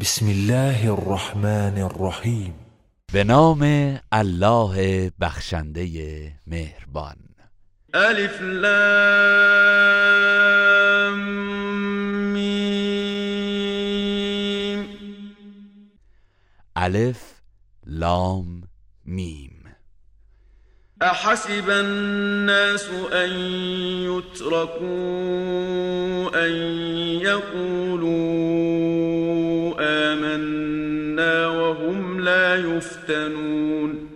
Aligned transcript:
بسم 0.00 0.28
الله 0.28 0.92
الرحمن 0.92 1.78
الرحیم 1.78 2.54
به 3.12 3.24
نام 3.24 3.62
الله 4.12 5.10
بخشنده 5.20 6.32
مهربان. 6.46 7.16
ألف 7.94 8.42
لام 8.42 8.78
میم. 12.32 12.78
ألف 16.76 17.22
لام 17.86 18.62
میم. 19.06 19.58
أحسب 21.02 21.70
الناس 21.70 22.88
أن 23.12 23.30
يتركوا 24.10 24.86
أن 26.46 26.52
يقولوا 27.20 28.87
لا 32.78 32.84
يفتنون 32.84 34.08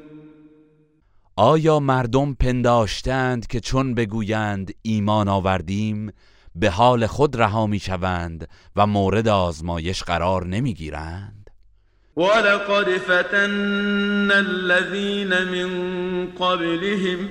آیا 1.36 1.80
مردم 1.80 2.34
پنداشتند 2.34 3.46
که 3.46 3.60
چون 3.60 3.94
بگویند 3.94 4.74
ایمان 4.82 5.28
آوردیم 5.28 6.12
به 6.54 6.70
حال 6.70 7.06
خود 7.06 7.36
رها 7.36 7.66
می‌شوند 7.66 8.48
و 8.76 8.86
مورد 8.86 9.28
آزمایش 9.28 10.02
قرار 10.02 10.46
نمی‌گیرند؟ 10.46 11.50
ولقد 12.16 12.98
فتنا 12.98 14.34
الذين 14.34 15.28
من 15.28 16.26
قبلهم 16.26 17.28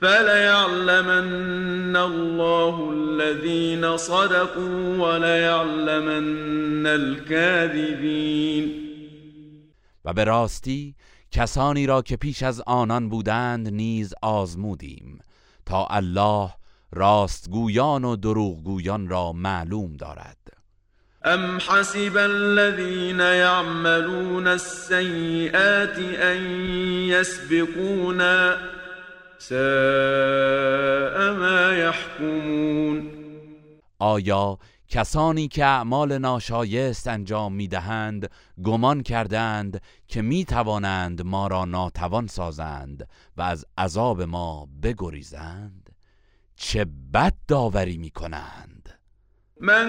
فليعلمن 0.00 1.96
الله 1.96 2.92
الذين 2.92 3.96
صدقوا 3.96 4.96
وليعلمن 4.98 6.86
الكاذبين. 6.86 8.87
و 10.08 10.12
به 10.12 10.24
راستی 10.24 10.94
کسانی 11.30 11.86
را 11.86 12.02
که 12.02 12.16
پیش 12.16 12.42
از 12.42 12.62
آنان 12.66 13.08
بودند 13.08 13.68
نیز 13.68 14.14
آزمودیم 14.22 15.18
تا 15.66 15.86
الله 15.86 16.50
راستگویان 16.92 18.04
و 18.04 18.16
دروغگویان 18.16 19.08
را 19.08 19.32
معلوم 19.32 19.92
دارد. 19.92 20.36
ام 21.24 21.58
حسب 21.58 22.16
الذين 22.16 23.20
يعملون 23.20 24.46
السيئات 24.46 25.98
ان 25.98 26.44
يسبقونا 27.08 28.56
ساء 29.38 31.32
ما 31.32 31.74
يحكمون 31.74 33.10
آیا 33.98 34.58
کسانی 34.88 35.48
که 35.48 35.64
اعمال 35.64 36.18
ناشایست 36.18 37.08
انجام 37.08 37.52
می‌دهند 37.52 38.30
گمان 38.64 39.02
کردند 39.02 39.82
که 40.06 40.22
می 40.22 40.44
توانند 40.44 41.22
ما 41.22 41.46
را 41.46 41.64
ناتوان 41.64 42.26
سازند 42.26 43.08
و 43.36 43.42
از 43.42 43.64
عذاب 43.78 44.22
ما 44.22 44.68
بگریزند. 44.82 45.88
چه 46.56 46.86
بد 47.14 47.34
داوری 47.48 47.98
می 47.98 48.10
کنند 48.10 48.98
من 49.60 49.88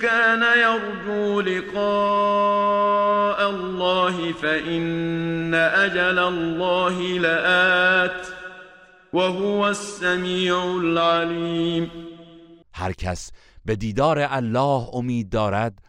كان 0.00 0.42
يرجو 0.58 1.40
لقاء 1.40 1.78
الله 3.50 4.32
فإن 4.32 5.54
أجل 5.54 6.18
الله 6.18 7.18
لآت 7.18 8.26
وهو 9.12 9.60
السميع 9.64 10.64
العليم 10.64 11.90
هر 12.72 12.92
کس 12.92 13.32
به 13.68 13.76
دیدار 13.76 14.18
الله 14.30 14.88
امید 14.92 15.30
دارد 15.30 15.82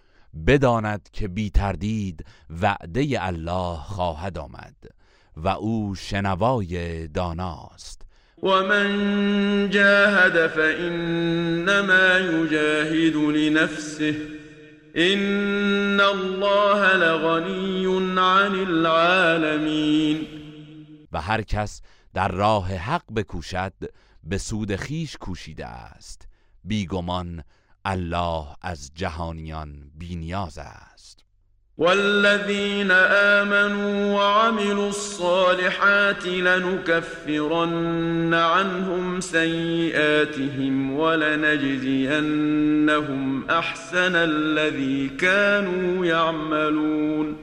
بداند 0.48 1.10
که 1.14 1.28
بی 1.28 1.50
تردید 1.50 2.26
وعده 2.62 3.26
الله 3.26 3.76
خواهد 3.76 4.38
آمد 4.38 4.76
و 5.38 5.48
او 5.48 5.96
شنوای 5.96 7.08
داناست. 7.08 8.02
ومن 8.44 8.90
جاهد 9.70 10.48
فإنما 10.48 12.20
يجاهد 12.20 13.16
لنفسه 13.16 14.16
إن 14.96 16.00
الله 16.00 16.94
لغني 16.94 17.86
عن 18.20 18.56
العالمين. 18.56 20.28
و 21.12 21.22
هر 21.22 21.42
کس 21.42 21.82
در 22.14 22.28
راه 22.28 22.76
حق 22.76 23.14
بکوشد 23.16 23.74
به 24.24 24.38
سود 24.38 24.76
خیش 24.76 25.18
کوشیده 25.18 25.66
است. 25.66 26.28
بیگمان 26.64 27.44
الله 27.86 28.46
از 28.62 28.92
جهانیان 28.96 29.92
بینیاز 29.96 30.58
است. 30.58 31.00
والذين 31.80 32.92
آمنوا 32.92 34.16
وعملوا 34.16 34.88
الصالحات 34.88 36.26
لنكفرن 36.28 37.64
عنهم 38.34 39.20
سيئاتهم 39.20 40.92
ولنجزينهم 41.00 42.20
أحسن 43.50 44.16
الذي 44.16 45.10
كانوا 45.10 46.06
يعملون 46.06 47.36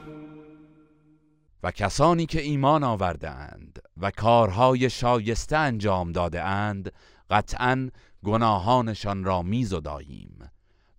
و 1.63 1.71
کسانی 1.71 2.25
که 2.25 2.41
ایمان 2.41 2.83
آورده 2.83 3.29
اند 3.29 3.79
و 4.01 4.11
کارهای 4.11 4.89
شایسته 4.89 5.57
انجام 5.57 6.11
داده 6.11 6.43
اند 6.43 6.91
قطعا 7.29 7.89
گناهانشان 8.25 9.23
را 9.23 9.41
میزداییم 9.41 10.51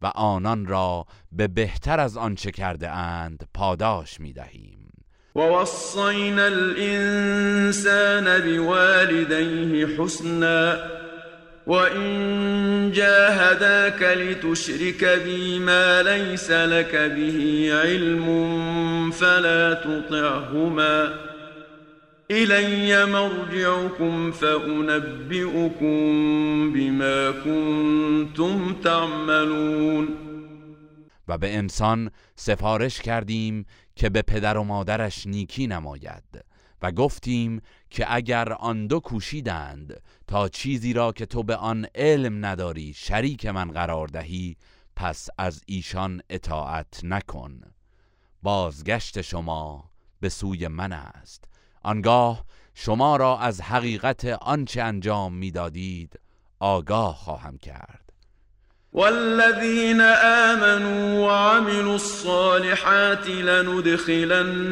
و 0.02 0.06
آنان 0.06 0.66
را 0.66 1.06
به 1.32 1.48
بهتر 1.48 2.00
از 2.00 2.16
آنچه 2.16 2.50
کرده 2.50 2.90
اند 2.90 3.48
پاداش 3.54 4.20
می 4.20 4.32
دهیم 4.32 4.78
ووصينا 5.34 6.42
الإنسان 6.42 8.38
بوالديه 8.40 9.86
حسنا 9.86 10.78
وإن 11.66 12.92
جاهداك 12.92 14.02
لتشرك 14.02 15.04
بي 15.04 15.58
ما 15.58 16.02
ليس 16.02 16.50
لك 16.50 16.96
به 16.96 17.70
علم 17.84 19.10
فلا 19.10 19.74
تطعهما. 19.74 21.27
إلي 22.30 23.06
مرجعكم 23.06 24.30
فأنبئكم 24.32 25.92
بما 26.72 27.30
كنتم 27.30 28.74
تعملون. 28.74 30.08
و 31.28 31.38
به 31.38 31.56
انسان 31.56 32.10
سفارش 32.36 33.00
کردیم 33.00 33.66
که 33.96 34.08
به 34.08 34.22
پدر 34.22 34.56
و 34.56 34.64
مادرش 34.64 35.26
نیکی 35.26 35.66
نماید 35.66 36.44
و 36.82 36.92
گفتیم 36.92 37.60
که 37.90 38.14
اگر 38.14 38.52
آن 38.52 38.86
دو 38.86 39.00
کوشیدند 39.00 40.02
تا 40.26 40.48
چیزی 40.48 40.92
را 40.92 41.12
که 41.12 41.26
تو 41.26 41.42
به 41.42 41.56
آن 41.56 41.86
علم 41.94 42.46
نداری 42.46 42.92
شریک 42.92 43.46
من 43.46 43.70
قرار 43.70 44.08
دهی 44.08 44.56
پس 44.96 45.28
از 45.38 45.62
ایشان 45.66 46.20
اطاعت 46.30 47.00
نکن. 47.04 47.60
بازگشت 48.42 49.20
شما 49.20 49.90
به 50.20 50.28
سوی 50.28 50.68
من 50.68 50.92
است. 50.92 51.47
آنگاه 51.82 52.44
شما 52.74 53.16
را 53.16 53.38
از 53.38 53.60
حقیقت 53.60 54.24
آنچه 54.24 54.82
انجام 54.82 55.34
می‌دادید 55.34 56.20
آگاه 56.60 57.14
خواهم 57.14 57.58
کرد. 57.58 58.12
والذين 58.92 60.00
آمنوا 60.00 61.26
وعملوا 61.26 61.92
الصالحات 61.92 63.28
لندخلنهم 63.28 64.68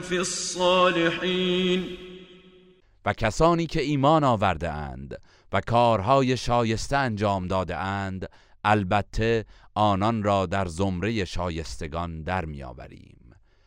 في 0.00 0.18
الصالحين 0.18 1.86
و 3.04 3.12
کسانی 3.12 3.66
که 3.66 3.82
ایمان 3.82 4.24
آورده 4.24 4.70
اند 4.70 5.20
و 5.52 5.60
کارهای 5.60 6.36
شایسته 6.36 6.96
انجام 6.96 7.46
داده 7.46 7.76
اند 7.76 8.28
البته 8.64 9.44
آنان 9.74 10.22
را 10.22 10.46
در 10.46 10.66
زمره 10.66 11.24
شایستگان 11.24 12.22
در 12.22 12.44
میآوریم 12.44 13.09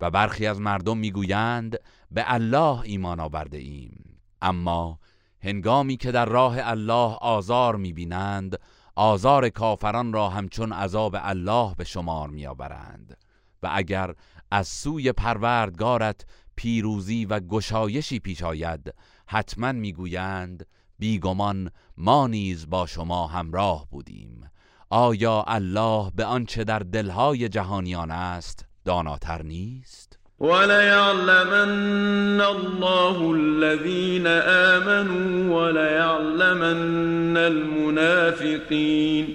و 0.00 0.10
برخی 0.10 0.46
از 0.46 0.60
مردم 0.60 0.98
می‌گویند 0.98 1.76
به 2.10 2.24
الله 2.32 2.80
ایمان 2.80 3.20
آورده 3.20 3.58
ایم. 3.58 4.20
اما 4.42 4.98
هنگامی 5.42 5.96
که 5.96 6.12
در 6.12 6.24
راه 6.26 6.56
الله 6.58 7.16
آزار 7.20 7.76
می‌بینند 7.76 8.58
آزار 8.94 9.48
کافران 9.48 10.12
را 10.12 10.28
همچون 10.28 10.72
عذاب 10.72 11.16
الله 11.18 11.74
به 11.74 11.84
شمار 11.84 12.28
میآورند. 12.28 13.16
و 13.62 13.70
اگر 13.72 14.14
از 14.50 14.68
سوی 14.68 15.12
پروردگارت 15.12 16.24
پیروزی 16.56 17.24
و 17.24 17.40
گشایشی 17.40 18.18
پیش 18.18 18.42
آید 18.42 18.94
حتما 19.26 19.72
می‌گویند 19.72 20.66
بیگمان 20.98 21.70
ما 21.96 22.26
نیز 22.26 22.70
با 22.70 22.86
شما 22.86 23.26
همراه 23.26 23.86
بودیم. 23.90 24.50
آیا 24.90 25.44
الله 25.46 26.10
به 26.14 26.24
آنچه 26.24 26.64
در 26.64 26.78
دلهای 26.78 27.48
جهانیان 27.48 28.10
است؟ 28.10 28.66
داناتر 28.86 29.42
نیست؟ 29.42 30.18
وليعلمن 30.40 32.40
الله 32.40 33.34
الذين 33.34 34.26
آمنوا 34.26 35.56
وليعلمن 35.56 37.36
المنافقین 37.36 39.26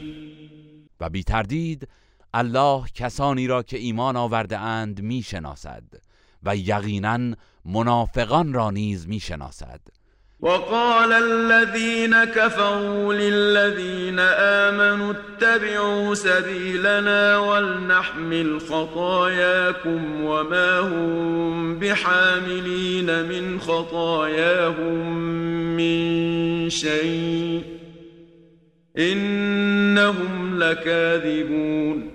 و 0.99 1.09
بی 1.09 1.23
تردید 1.23 1.87
الله 2.33 2.85
کسانی 2.95 3.47
را 3.47 3.63
که 3.63 3.77
ایمان 3.77 4.15
آورده 4.15 4.57
اند 4.57 5.01
می‌شناسد 5.01 5.83
و 6.43 6.55
یقینا 6.55 7.35
منافقان 7.65 8.53
را 8.53 8.71
نیز 8.71 9.07
می‌شناسد. 9.07 9.81
وقال 10.41 11.11
الذين 11.11 12.23
كفروا 12.23 13.13
للذين 13.13 14.19
آمنوا 14.19 15.13
اتبعوا 15.13 16.15
سبيلنا 16.15 17.37
ولنحمل 17.37 18.61
خطاياكم 18.61 20.23
وما 20.23 20.79
هم 20.79 21.79
بحاملين 21.79 23.25
من 23.25 23.59
خطاياهم 23.59 25.15
من 25.77 26.69
شيء 26.69 27.63
إنهم 28.97 30.59
لكاذبون. 30.59 32.11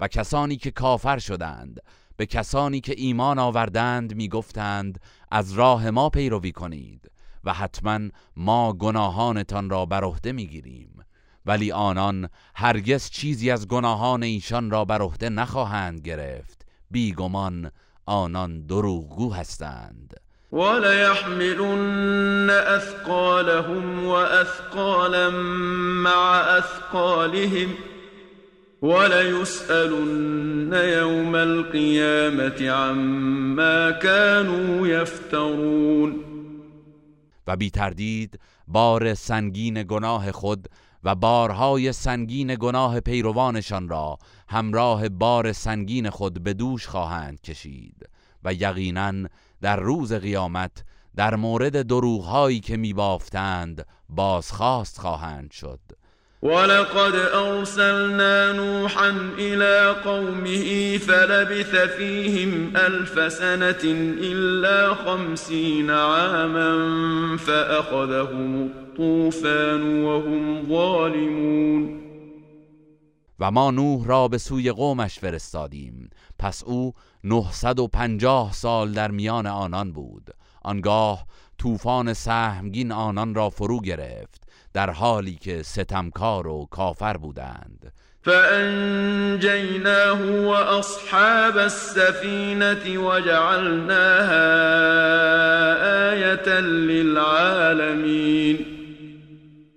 و 0.00 0.08
کسانی 0.08 0.56
که 0.56 0.70
کافر 0.70 1.18
شدند 1.18 1.80
به 2.16 2.26
کسانی 2.26 2.80
که 2.80 2.94
ایمان 2.96 3.38
آوردند 3.38 4.14
میگفتند 4.14 5.00
از 5.34 5.52
راه 5.52 5.90
ما 5.90 6.08
پیروی 6.08 6.52
کنید 6.52 7.10
و 7.44 7.52
حتما 7.52 7.98
ما 8.36 8.72
گناهانتان 8.72 9.70
را 9.70 9.86
بر 9.86 10.04
عهده 10.04 10.32
می‌گیریم. 10.32 11.04
ولی 11.46 11.72
آنان 11.72 12.28
هرگز 12.54 13.10
چیزی 13.10 13.50
از 13.50 13.68
گناهان 13.68 14.22
ایشان 14.22 14.70
را 14.70 14.84
بر 14.84 15.02
عهده 15.02 15.28
نخواهند 15.28 16.00
گرفت. 16.00 16.66
بیگمان 16.90 17.70
آنان 18.06 18.66
دروغگو 18.66 19.32
هستند. 19.32 20.20
وليحملن 20.52 22.50
أثقالهم 22.50 24.06
وأثقالا 24.06 25.30
مع 26.04 26.58
أثقالهم 26.58 27.68
وليسألن 28.84 30.72
يوم 30.72 31.34
القيامة 31.34 32.70
عما 32.70 33.90
كانوا 33.90 34.88
يفترون. 34.88 36.24
و 37.46 37.56
بی 37.56 37.70
تردید 37.70 38.40
بار 38.68 39.14
سنگین 39.14 39.82
گناه 39.82 40.32
خود 40.32 40.68
و 41.04 41.14
بارهای 41.14 41.92
سنگین 41.92 42.56
گناه 42.60 43.00
پیروانشان 43.00 43.88
را 43.88 44.18
همراه 44.48 45.08
بار 45.08 45.52
سنگین 45.52 46.10
خود 46.10 46.42
به 46.42 46.54
دوش 46.54 46.86
خواهند 46.86 47.40
کشید 47.40 48.08
و 48.44 48.54
یقینا 48.54 49.28
در 49.60 49.76
روز 49.76 50.12
قیامت 50.12 50.84
در 51.16 51.36
مورد 51.36 51.82
دروغهایی 51.86 52.60
که 52.60 52.76
میبافتند 52.76 53.86
بازخواست 54.08 55.00
خواهند 55.00 55.50
شد. 55.50 55.80
ولقد 56.44 57.14
أرسلنا 57.34 58.52
نوحا 58.52 59.10
إلى 59.38 59.96
قومه 60.04 60.98
فلبث 60.98 61.76
فيهم 61.96 62.76
ألف 62.76 63.32
سنة 63.32 63.84
إلا 64.20 64.94
خمسين 64.94 65.90
عاما 65.90 67.36
فأخذهم 67.36 68.62
الطوفان 68.62 70.04
وهم 70.04 70.68
ظالمون. 70.68 72.00
و 73.38 73.50
ما 73.50 73.70
نوح 73.70 74.06
را 74.06 74.28
به 74.28 74.38
سوی 74.38 74.70
قومش 74.70 75.18
فرستادیم. 75.18 76.10
پس 76.38 76.64
او 76.64 76.92
950 77.24 78.52
سال 78.52 78.92
در 78.92 79.10
میان 79.10 79.46
آنان 79.46 79.92
بود. 79.92 80.30
آنگاه 80.62 81.26
طوفان 81.58 82.12
سهمگین 82.12 82.92
آنان 82.92 83.34
را 83.34 83.50
فرو 83.50 83.80
گرفت. 83.80 84.43
در 84.74 84.90
حالی 84.90 85.34
که 85.34 85.62
ستمکار 85.62 86.46
و 86.46 86.66
کافر 86.70 87.16
بودند. 87.16 87.92
فأنجيناه 88.22 90.20
وأصحاب 90.22 91.58
السفينة 91.58 92.98
وجعلناها 92.98 94.44
آية 96.12 96.60
للعالمين. 96.60 98.58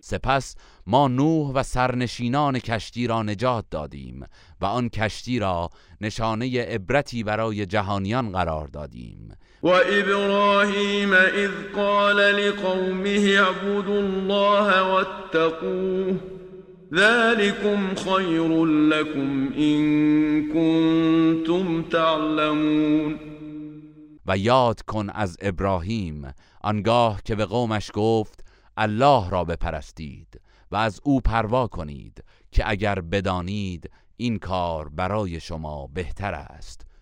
سپس 0.02 0.56
ما 0.88 1.08
نوح 1.08 1.52
و 1.54 1.64
سرنشینان 1.64 2.60
کشتی 2.60 3.08
را 3.08 3.24
نجات 3.24 3.66
دادیم 3.72 4.26
و 4.62 4.66
آن 4.66 4.90
کشتی 4.90 5.40
را 5.40 5.70
نشانه 6.02 6.62
عبرتی 6.64 7.24
برای 7.24 7.66
جهانیان 7.66 8.32
قرار 8.32 8.68
دادیم. 8.68 9.36
وإبراهيم 9.64 11.14
إذ 11.14 11.52
قال 11.76 12.18
لقومه 12.18 13.38
اعبدوا 13.38 14.00
الله 14.00 14.94
واتقوه 14.94 16.16
ذلكم 16.94 17.96
خير 17.96 18.66
لكم 18.66 19.54
إن 19.58 19.84
كنتم 20.54 21.82
تعلمون 21.84 23.20
و 24.26 24.38
یاد 24.38 24.82
کن 24.82 25.10
از 25.10 25.38
ابراهیم 25.42 26.34
آنگاه 26.62 27.22
که 27.26 27.36
به 27.36 27.46
قومش 27.46 27.92
گفت 27.94 28.46
الله 28.78 29.30
را 29.30 29.44
بپرستید 29.44 30.42
و 30.72 30.76
از 30.76 31.00
او 31.04 31.22
پروا 31.22 31.68
کنید 31.68 32.24
که 32.52 32.70
اگر 32.70 33.02
بدانید 33.02 33.92
این 34.18 34.40
کار 34.40 34.90
برای 34.90 35.40
شما 35.40 35.88
بهتر 35.88 36.34
است. 36.34 36.87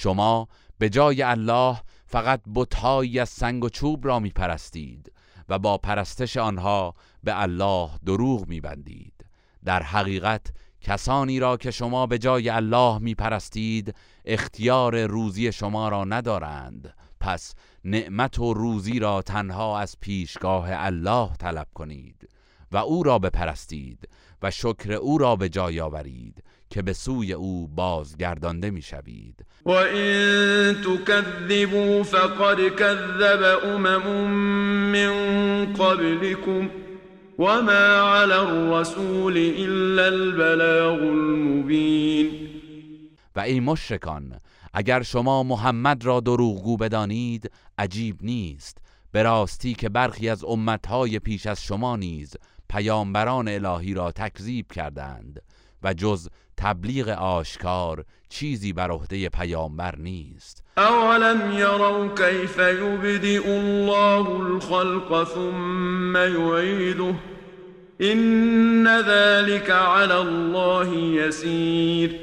شما 0.00 0.48
به 0.78 0.88
جای 0.88 1.22
الله 1.22 1.80
فقط 2.06 2.40
بتهایی 2.54 3.18
از 3.18 3.28
سنگ 3.28 3.64
و 3.64 3.68
چوب 3.68 4.06
را 4.06 4.18
می 4.18 4.30
پرستید 4.30 5.12
و 5.48 5.58
با 5.58 5.78
پرستش 5.78 6.36
آنها 6.36 6.94
به 7.24 7.42
الله 7.42 7.90
دروغ 8.06 8.48
می 8.48 8.60
بندید 8.60 9.24
در 9.64 9.82
حقیقت 9.82 10.46
کسانی 10.80 11.40
را 11.40 11.56
که 11.56 11.70
شما 11.70 12.06
به 12.06 12.18
جای 12.18 12.48
الله 12.48 12.98
می 12.98 13.14
پرستید 13.14 13.94
اختیار 14.24 15.06
روزی 15.06 15.52
شما 15.52 15.88
را 15.88 16.04
ندارند. 16.04 16.94
پس 17.20 17.54
نعمت 17.84 18.38
و 18.38 18.54
روزی 18.54 18.98
را 18.98 19.22
تنها 19.22 19.78
از 19.78 19.96
پیشگاه 20.00 20.68
الله 20.70 21.30
طلب 21.38 21.68
کنید 21.74 22.28
و 22.72 22.76
او 22.76 23.02
را 23.02 23.18
بپرستید 23.18 24.08
و 24.42 24.50
شکر 24.50 24.92
او 24.92 25.18
را 25.18 25.36
به 25.36 25.48
جای 25.48 25.80
آورید. 25.80 26.44
که 26.70 26.82
به 26.82 26.92
سوی 26.92 27.32
او 27.32 27.68
بازگردانده 27.68 28.70
می‌شوید. 28.70 29.44
و 29.66 29.70
این 29.70 30.74
تکذبوا 30.74 32.02
فقد 32.02 32.76
کذب 32.76 33.58
امم 33.64 34.30
من 34.92 35.72
قبلكم 35.72 36.70
وما 37.38 37.72
على 38.18 38.32
الرسول 38.32 39.36
الا 39.58 40.04
البلاغ 40.04 41.02
المبین. 41.02 42.30
و 43.36 43.40
ای 43.40 43.60
مشرکان 43.60 44.40
اگر 44.74 45.02
شما 45.02 45.42
محمد 45.42 46.04
را 46.04 46.20
دروغگو 46.20 46.76
بدانید 46.76 47.50
عجیب 47.78 48.16
نیست. 48.22 48.78
به 49.12 49.22
راستی 49.22 49.74
که 49.74 49.88
برخی 49.88 50.28
از 50.28 50.44
امتهای 50.44 51.18
پیش 51.18 51.46
از 51.46 51.62
شما 51.62 51.96
نیز 51.96 52.36
پیامبران 52.68 53.48
الهی 53.48 53.94
را 53.94 54.12
تکذیب 54.12 54.72
کردند 54.72 55.42
و 55.82 55.94
جز 55.94 56.28
تبلیغ 56.58 57.08
آشکار 57.08 58.04
چیزی 58.28 58.72
بر 58.72 58.90
عهده 58.90 59.28
پیامبر 59.28 59.96
نیست. 59.96 60.64
اولم 60.76 61.52
یروا 61.52 62.08
کیف 62.08 62.58
یبدئ 62.58 63.50
الله 63.50 64.28
الخلق 64.30 65.28
ثم 65.34 66.16
یعیده. 66.16 67.14
این 68.00 68.84
ذلك 69.02 69.70
علی 69.70 70.12
الله 70.12 70.96
یسیر. 70.96 72.20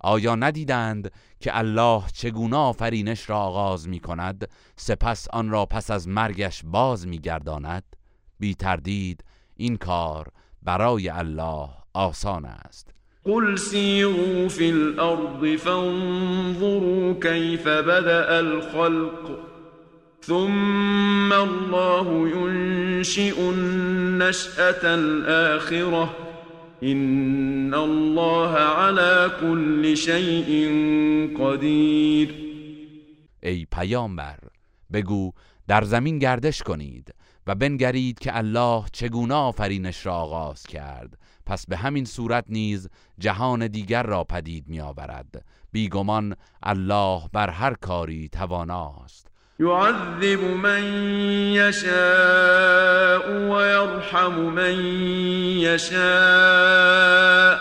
آیا 0.00 0.34
ندیدند 0.34 1.10
که 1.40 1.58
الله 1.58 2.02
چگونه 2.14 2.56
آفرینش 2.56 3.30
را 3.30 3.38
آغاز 3.38 3.88
می 3.88 4.00
کند 4.00 4.48
سپس 4.76 5.28
آن 5.32 5.50
را 5.50 5.66
پس 5.66 5.90
از 5.90 6.08
مرگش 6.08 6.62
باز 6.64 7.06
می 7.06 7.18
گرداند 7.18 7.84
بی 8.38 8.54
تردید 8.54 9.24
این 9.56 9.76
کار 9.76 10.28
برای 10.62 11.08
الله 11.08 11.68
آسان 11.94 12.44
است. 12.44 12.93
قل 13.24 13.56
سیروا 13.56 14.48
فی 14.48 14.70
الأرض 14.70 15.56
فانظروا 15.56 17.14
کیف 17.22 17.66
بدأ 17.68 18.38
الخلق 18.38 19.38
ثم 20.20 21.32
الله 21.32 22.28
ينشئ 22.28 23.40
النشأة 23.50 24.94
الآخرة 24.94 26.16
إن 26.82 27.74
الله 27.74 28.50
على 28.50 29.30
كل 29.40 29.96
شيء 29.96 30.68
قدیر 31.38 32.34
ای 33.42 33.66
پیامبر 33.72 34.38
بگو 34.92 35.32
در 35.68 35.84
زمین 35.84 36.18
گردش 36.18 36.62
کنید 36.62 37.14
و 37.46 37.54
بنگرید 37.54 38.18
که 38.18 38.38
الله 38.38 38.84
چگونه 38.92 39.34
آفرینش 39.34 40.06
را 40.06 40.14
آغاز 40.14 40.62
کرد. 40.62 41.18
پس 41.46 41.66
به 41.66 41.76
همین 41.76 42.04
صورت 42.04 42.44
نیز 42.48 42.88
جهان 43.18 43.66
دیگر 43.66 44.02
را 44.02 44.24
پدید 44.24 44.64
می 44.68 44.80
آورد 44.80 45.44
بیگمان 45.72 46.36
الله 46.62 47.22
بر 47.32 47.50
هر 47.50 47.74
کاری 47.74 48.28
تواناست. 48.28 49.30
يعذب 49.60 50.40
من 50.40 50.82
يشاء 51.54 53.28
ويرحم 53.50 54.40
من 54.40 54.80
يشاء 55.60 57.58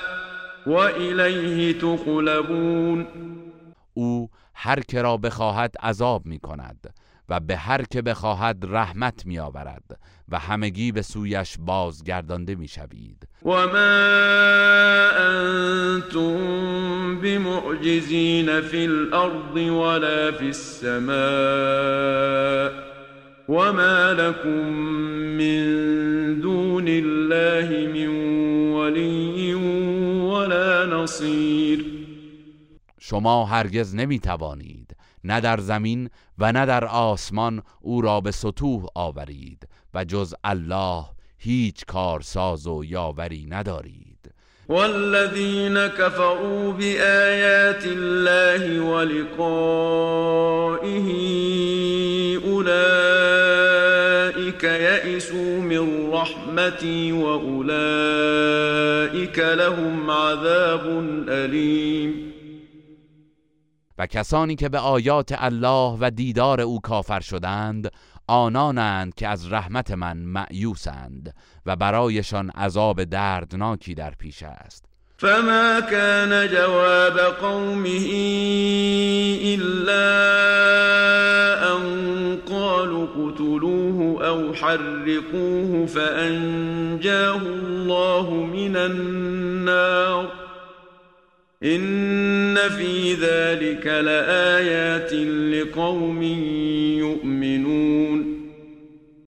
وإليه 0.67 1.73
تقلبون. 1.79 3.07
او 3.93 4.29
هر 4.53 4.79
که 4.79 5.01
را 5.01 5.17
بخواهد 5.17 5.75
عذاب 5.79 6.25
می 6.25 6.39
کند 6.39 6.93
و 7.29 7.39
به 7.39 7.57
هر 7.57 7.83
که 7.83 8.01
بخواهد 8.01 8.57
رحمت 8.63 9.25
می 9.25 9.39
آورد 9.39 9.99
و 10.29 10.39
همگی 10.39 10.91
به 10.91 11.01
سویش 11.01 11.57
بازگردانده 11.59 12.55
می 12.55 12.67
شوید 12.67 13.27
و 13.45 13.49
ما 13.49 13.87
انتم 16.03 16.37
بمعجزین 17.21 18.61
فی 18.61 18.83
الارض 18.85 19.55
ولا 19.55 20.31
فی 20.31 20.45
السماء 20.45 21.13
وما 23.49 24.11
لكم 24.11 24.49
من 25.37 26.39
دون 26.39 26.87
الله 26.87 27.87
من 27.87 28.07
ولی 28.73 29.53
ولا 30.23 30.85
نصیر 30.85 31.85
شما 32.99 33.45
هرگز 33.45 33.95
نمی 33.95 34.19
توانید 34.19 34.82
نه 35.23 35.39
در 35.41 35.59
زمین 35.59 36.09
و 36.37 36.51
نه 36.51 36.65
در 36.65 36.85
آسمان 36.85 37.61
او 37.81 38.01
را 38.01 38.21
به 38.21 38.31
سطوح 38.31 38.85
آورید 38.95 39.67
و 39.93 40.05
جز 40.05 40.33
الله 40.43 41.05
هیچ 41.37 41.85
کارساز 41.85 42.67
و 42.67 42.83
یاوری 42.85 43.45
ندارید. 43.49 44.13
والذین 44.69 45.87
كفروا 45.87 46.71
بآیات 46.71 47.87
الله 47.87 48.79
ولقائه 48.79 49.83
اولئك 52.45 53.43
یئسوا 54.63 55.59
من 55.59 56.11
رحمتی 56.13 57.11
واولئك 57.11 58.19
لهم 59.39 60.11
عذاب 60.11 60.87
الیم 61.29 62.32
و 63.97 64.07
کسانی 64.07 64.55
که 64.55 64.69
به 64.69 64.79
آیات 64.79 65.35
الله 65.37 65.97
و 65.99 66.11
دیدار 66.11 66.61
او 66.61 66.81
کافر 66.81 67.19
شدند 67.19 67.91
آنانند 68.27 69.15
که 69.15 69.27
از 69.27 69.51
رحمت 69.51 69.91
من 69.91 70.17
معیوسند 70.17 71.35
و 71.65 71.75
برایشان 71.75 72.49
عذاب 72.49 73.03
دردناکی 73.03 73.93
در 73.93 74.11
پیش 74.11 74.43
است. 74.43 74.85
فما 75.17 75.81
كان 75.81 76.47
جواب 76.47 77.19
قومه 77.19 77.99
الا 79.43 80.13
ان 81.75 82.35
قالوا 82.49 83.05
قتلوه 83.05 84.27
او 84.27 84.53
حرقوه 84.53 85.85
فانجاه 85.85 87.41
الله 87.41 88.29
من 88.29 88.75
النار. 88.75 90.42
این 91.63 92.55
فی 92.77 93.15
ذلك 93.15 93.87
لآیات 93.87 95.13
لقوم 95.53 96.21
یؤمنون 96.97 98.25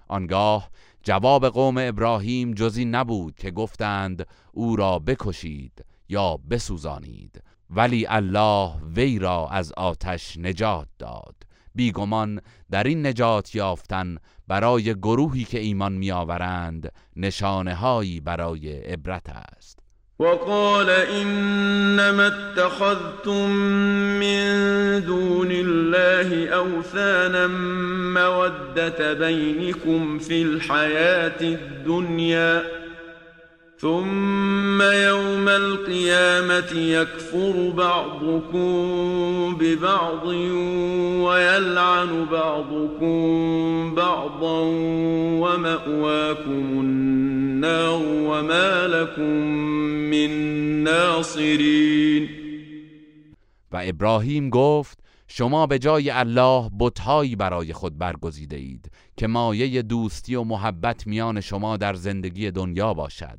آنگاه 0.09 0.71
جواب 1.03 1.47
قوم 1.47 1.79
ابراهیم 1.79 2.55
جزی 2.55 2.85
نبود 2.85 3.35
که 3.35 3.51
گفتند 3.51 4.27
او 4.53 4.77
را 4.77 4.99
بکشید 4.99 5.85
یا 6.09 6.39
بسوزانید. 6.51 7.43
ولی 7.71 8.07
الله 8.09 8.73
وی 8.97 9.19
را 9.19 9.49
از 9.49 9.73
آتش 9.73 10.37
نجات 10.39 10.89
داد. 10.99 11.35
بیگمان 11.75 12.41
در 12.71 12.85
این 12.85 13.07
نجات 13.07 13.55
یافتن 13.55 14.17
برای 14.49 14.95
گروهی 14.95 15.45
که 15.45 15.59
ایمان 15.59 15.93
میآورند 15.93 16.93
نشانه 17.17 17.75
هایی 17.75 18.21
برای 18.21 18.79
عبرت 18.79 19.29
است. 19.29 19.86
وقال 20.19 20.91
إنما 20.91 22.27
اتخذتم 22.27 23.51
من 24.21 24.47
دون 25.05 25.49
الله 25.51 26.49
أوثانا 26.49 27.47
مودة 28.15 29.13
بينكم 29.13 30.19
في 30.19 30.43
الحياة 30.43 31.41
الدنيا 31.41 32.63
ثم 33.79 34.83
يوم 34.83 35.49
القيامة 35.49 36.73
يكفر 36.73 37.71
بعضكم 37.71 39.57
ببعض 39.61 40.27
ويلعن 41.25 42.25
بعضكم 42.33 43.95
بعضا 43.95 44.61
ومأواكم 45.41 46.81
النار 46.81 48.03
وما 48.05 48.87
لكم 48.87 49.37
من 50.11 50.31
ناصرین 50.85 52.29
و 53.73 53.83
ابراهیم 53.85 54.51
گفت 54.51 54.99
شما 55.29 55.67
به 55.67 55.79
جای 55.79 56.11
الله 56.11 56.71
بتهایی 56.81 57.37
برای 57.37 57.73
خود 57.73 57.99
برگزیده 57.99 58.57
اید 58.57 58.91
که 59.17 59.27
مایه 59.27 59.83
دوستی 59.83 60.35
و 60.35 60.43
محبت 60.43 61.07
میان 61.07 61.41
شما 61.41 61.77
در 61.77 61.95
زندگی 61.95 62.51
دنیا 62.51 62.95
باشد. 62.95 63.39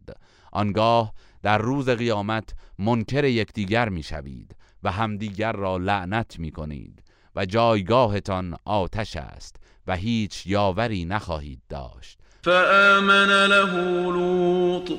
آنگاه 0.58 1.14
در 1.44 1.58
روز 1.58 1.90
قیامت 1.90 2.54
منکر 2.80 3.24
یکدیگر 3.24 3.90
می‌شوید 3.90 4.56
و 4.84 4.92
همدیگر 4.92 5.52
را 5.52 5.78
لعنت 5.78 6.40
می‌کنید 6.40 7.04
و 7.36 7.46
جایگاهتان 7.46 8.56
آتش 8.66 9.16
است 9.16 9.56
و 9.88 9.96
هیچ 9.96 10.48
یاوری 10.48 11.06
نخواهید 11.06 11.62
داشت. 11.70 12.20
فآمن 12.44 13.46
له 13.46 13.74
لوط 14.12 14.92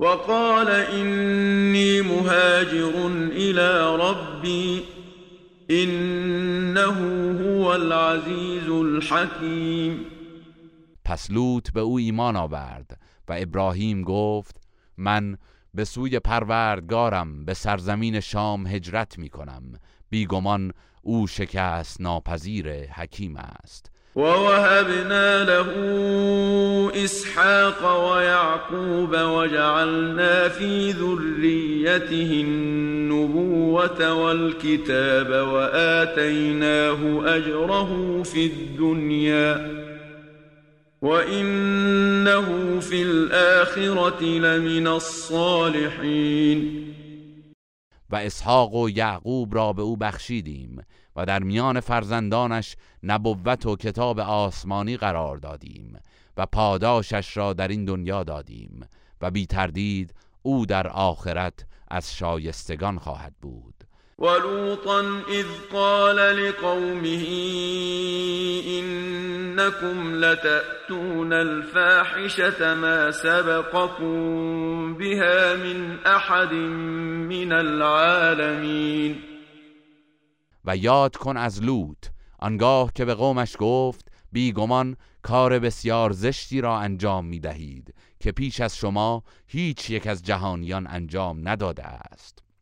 وقال 0.00 0.68
إني 0.68 2.00
مهاجر 2.00 3.06
إلى 3.32 3.96
ربي 4.00 4.82
إنه 5.70 6.96
هو 7.40 7.66
العزيز 7.72 8.68
الحكيم 8.68 10.04
پس 11.04 11.30
لوط 11.30 11.72
به 11.72 11.80
او 11.80 11.98
ایمان 11.98 12.36
آورد 12.36 12.98
و 13.28 13.36
ابراهیم 13.38 14.02
گفت 14.02 14.56
من 14.96 15.36
به 15.74 15.84
سوی 15.84 16.18
پروردگارم 16.18 17.44
به 17.44 17.54
سرزمین 17.54 18.20
شام 18.20 18.66
هجرت 18.66 19.18
می 19.18 19.28
کنم. 19.28 19.62
بیگمان 20.10 20.72
او 21.02 21.26
شکست 21.26 22.00
ناپذیر 22.00 22.68
حکیم 22.70 23.36
است. 23.36 23.90
ووهبنا 24.16 25.42
له 25.42 25.68
إسحاق 27.04 28.10
ويعقوب 28.10 29.10
وجعلنا 29.14 30.48
في 30.48 30.92
ذريته 30.92 32.42
النبوة 32.44 34.12
والكتاب 34.14 35.28
وآتيناه 35.48 37.22
أجره 37.36 38.22
في 38.22 38.46
الدنيا 38.46 39.84
وإنه 41.04 42.80
في 42.80 43.02
الآخرة 43.02 44.22
لمن 44.22 44.86
الصالحين. 44.86 46.60
و 48.10 48.16
اسحاق 48.16 48.74
و 48.74 48.90
یعقوب 48.90 49.54
را 49.54 49.72
به 49.72 49.82
او 49.82 49.96
بخشیدیم 49.96 50.82
و 51.16 51.26
در 51.26 51.42
میان 51.42 51.80
فرزندانش 51.80 52.76
نبوت 53.02 53.66
و 53.66 53.76
کتاب 53.76 54.20
آسمانی 54.20 54.96
قرار 54.96 55.36
دادیم 55.36 55.98
و 56.36 56.46
پاداشش 56.46 57.36
را 57.36 57.52
در 57.52 57.68
این 57.68 57.84
دنیا 57.84 58.24
دادیم 58.24 58.86
و 59.20 59.30
بی 59.30 59.46
تردید 59.46 60.14
او 60.42 60.66
در 60.66 60.88
آخرت 60.88 61.66
از 61.88 62.14
شایستگان 62.14 62.98
خواهد 62.98 63.34
بود. 63.42 63.73
ولوطا 64.18 65.00
اذ 65.28 65.46
قال 65.72 66.16
لقومه 66.16 67.24
انكم 68.66 70.14
لتأتون 70.14 71.32
الفاحشة 71.32 72.74
ما 72.74 73.10
سبقكم 73.10 74.94
بها 74.94 75.56
من 75.56 75.98
احد 76.06 76.52
من 76.52 77.52
العالمین 77.52 79.16
و 80.64 80.76
یاد 80.76 81.16
کن 81.16 81.36
از 81.36 81.62
لوط 81.62 82.06
آنگاه 82.38 82.92
که 82.94 83.04
به 83.04 83.14
قومش 83.14 83.56
گفت 83.58 84.08
بیگمان 84.32 84.96
کار 85.22 85.58
بسیار 85.58 86.12
زشتی 86.12 86.60
را 86.60 86.78
انجام 86.78 87.24
می 87.24 87.40
دهید 87.40 87.94
که 88.20 88.32
پیش 88.32 88.60
از 88.60 88.76
شما 88.76 89.22
هیچ 89.46 89.90
یک 89.90 90.06
از 90.06 90.22
جهانیان 90.22 90.86
انجام 90.86 91.48
نداده 91.48 91.84
است. 91.84 92.43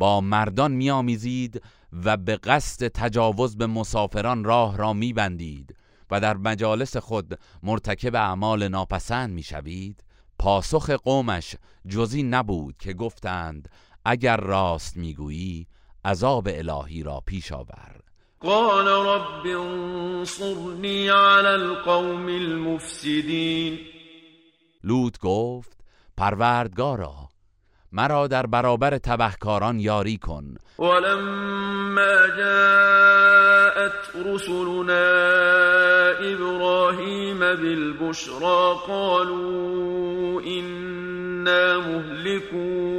با 0.00 0.20
مردان 0.20 0.72
میآمیزید 0.72 1.62
و 2.04 2.16
به 2.16 2.36
قصد 2.36 2.88
تجاوز 2.88 3.56
به 3.56 3.66
مسافران 3.66 4.44
راه 4.44 4.76
را 4.76 4.92
میبندید 4.92 5.76
و 6.10 6.20
در 6.20 6.36
مجالس 6.36 6.96
خود 6.96 7.38
مرتکب 7.62 8.14
اعمال 8.14 8.68
ناپسند 8.68 9.30
می‌شوید. 9.30 10.04
پاسخ 10.38 10.90
قومش 10.90 11.56
جزی 11.88 12.22
نبود 12.22 12.76
که 12.78 12.92
گفتند 12.92 13.68
اگر 14.04 14.36
راست 14.36 14.96
می‌گویی 14.96 15.66
عذاب 16.04 16.48
الهی 16.50 17.02
را 17.02 17.22
پیش 17.26 17.52
آور. 17.52 18.00
قال 18.40 18.88
رب 18.88 19.46
انصرنی 19.46 21.08
علی 21.08 21.46
القوم 21.46 22.26
المفسدین. 22.26 23.78
لوط 24.84 25.18
گفت 25.18 25.80
پروردگارا 26.16 27.28
مرا 27.92 28.26
در 28.26 28.46
برابر 28.46 28.98
تبهکاران 28.98 29.80
یاری 29.80 30.16
کن. 30.18 30.44
ولما 30.78 32.26
جاءت 32.36 34.10
رسلنا 34.26 35.10
ابراهیم 36.20 37.38
بالبشرى 37.38 38.74
قالوا 38.88 40.42
إنا 40.42 41.78
مهلكو 41.78 42.90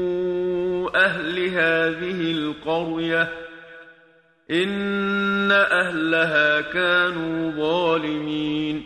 اهل 0.96 1.40
هذه 1.40 2.32
القرية 2.32 3.32
إن 4.52 5.52
اهلها 5.52 6.62
كانوا 6.62 7.52
ظالمین 7.52 8.84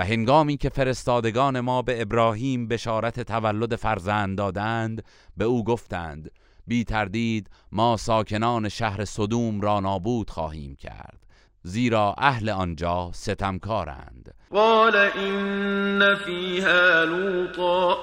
و 0.00 0.04
هنگامی 0.04 0.56
که 0.56 0.68
فرستادگان 0.68 1.60
ما 1.60 1.82
به 1.82 2.02
ابراهیم 2.02 2.68
بشارت 2.68 3.20
تولد 3.20 3.76
فرزند 3.76 4.38
دادند 4.38 5.04
به 5.36 5.44
او 5.44 5.64
گفتند 5.64 6.30
بی 6.66 6.84
تردید 6.84 7.50
ما 7.72 7.96
ساکنان 7.96 8.68
شهر 8.68 9.04
صدوم 9.04 9.60
را 9.60 9.80
نابود 9.80 10.30
خواهیم 10.30 10.76
کرد 10.76 11.18
زیرا 11.62 12.14
اهل 12.18 12.48
آنجا 12.48 13.10
ستمکارند. 13.14 14.34
قال 14.50 14.96
این 14.96 16.14
فیها 16.14 17.04
لوطا 17.04 17.98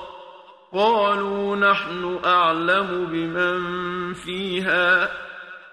قالوا 0.72 1.56
نحن 1.56 2.20
اعلم 2.24 3.06
بمن 3.06 4.14
فيها 4.14 5.08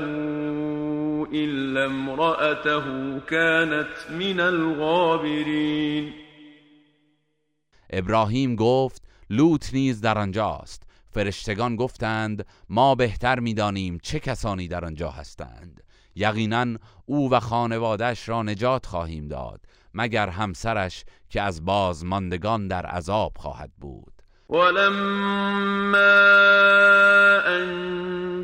إلا 1.25 1.85
امرأته 1.85 3.19
كانت 3.19 4.11
من 4.11 4.39
الغابرین 4.39 6.13
ابراهیم 7.89 8.55
گفت 8.55 9.01
لوط 9.29 9.73
نیز 9.73 10.01
در 10.01 10.17
آنجاست. 10.17 10.83
فرشتگان 11.11 11.75
گفتند 11.75 12.45
ما 12.69 12.95
بهتر 12.95 13.39
می‌دانیم 13.39 13.97
چه 14.03 14.19
کسانی 14.19 14.67
در 14.67 14.85
آنجا 14.85 15.09
هستند. 15.09 15.83
یقینا 16.15 16.65
او 17.05 17.31
و 17.31 17.39
خانوادش 17.39 18.29
را 18.29 18.43
نجات 18.43 18.85
خواهیم 18.85 19.27
داد 19.27 19.61
مگر 19.93 20.29
همسرش 20.29 21.05
که 21.29 21.41
از 21.41 21.65
بازماندگان 21.65 22.67
در 22.67 22.85
عذاب 22.85 23.33
خواهد 23.37 23.71
بود. 23.77 24.13
ولما 24.49 25.97
ان 27.45 28.43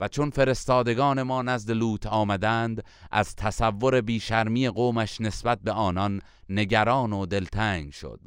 و 0.00 0.08
چون 0.08 0.30
فرستادگان 0.30 1.22
ما 1.22 1.42
نزد 1.42 1.70
لوط 1.70 2.06
آمدند 2.06 2.84
از 3.10 3.36
تصور 3.36 4.00
بیشرمی 4.00 4.68
قومش 4.68 5.20
نسبت 5.20 5.58
به 5.60 5.72
آنان 5.72 6.22
نگران 6.48 7.12
و 7.12 7.26
دلتنگ 7.26 7.92
شد 7.92 8.20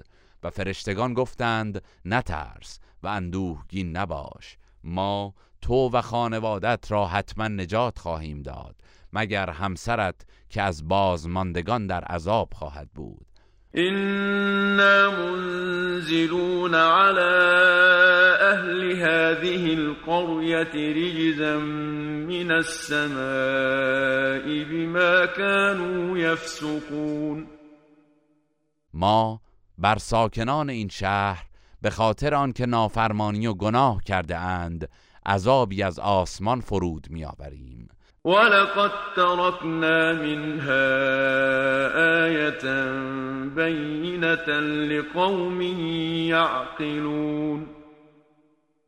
و 0.43 0.49
فرشتگان 0.49 1.13
گفتند 1.13 1.81
نترس 2.05 2.79
و 3.03 3.07
اندوهگین 3.07 3.97
نباش 3.97 4.57
ما 4.83 5.33
تو 5.61 5.89
و 5.89 6.01
خانوادت 6.01 6.91
را 6.91 7.07
حتما 7.07 7.47
نجات 7.47 7.99
خواهیم 7.99 8.41
داد 8.41 8.75
مگر 9.13 9.49
همسرت 9.49 10.15
که 10.49 10.61
از 10.61 10.87
بازماندگان 10.87 11.87
در 11.87 12.03
عذاب 12.03 12.49
خواهد 12.53 12.89
بود؟ 12.95 13.32
إنا 13.77 15.09
منزلون 15.09 16.75
على 16.75 17.33
أهل 18.41 18.91
هذه 18.91 19.73
القرية 19.73 20.73
رجزا 20.93 21.57
من 22.29 22.51
السماء 22.51 23.13
بما 24.63 25.25
كانوا 25.25 26.17
يفسقون. 26.17 27.47
ما 28.93 29.39
بر 29.77 29.97
ساکنان 29.97 30.69
این 30.69 30.89
شهر 30.89 31.45
به 31.81 31.89
خاطر 31.89 32.35
آنکه 32.35 32.65
نافرمانی 32.65 33.47
و 33.47 33.53
گناه 33.53 34.03
کرده 34.03 34.37
اند 34.37 34.89
عذابی 35.25 35.83
از 35.83 35.99
آسمان 35.99 36.61
فرود 36.61 37.07
میآوریم. 37.09 37.87
ولقد 38.25 38.91
تركنا 39.15 40.13
منها 40.13 40.85
آية 42.25 42.63
بينة 43.55 44.59
لقوم 44.87 45.61
يعقلون 46.31 47.67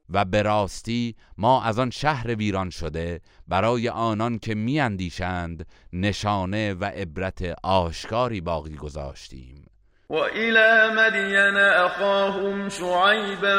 و 0.09 0.25
به 0.25 0.41
راستی 0.41 1.15
ما 1.37 1.63
از 1.63 1.79
آن 1.79 1.89
شهر 1.89 2.35
ویران 2.35 2.69
شده 2.69 3.21
برای 3.47 3.89
آنان 3.89 4.39
که 4.39 4.55
میاندیشند 4.55 5.67
نشانه 5.93 6.73
و 6.73 6.85
عبرت 6.85 7.55
آشکاری 7.63 8.41
باقی 8.41 8.75
گذاشتیم. 8.75 9.65
وإلى 10.09 10.91
مدين 10.95 11.57
أخاهم 11.57 12.69
شعيبا 12.69 13.57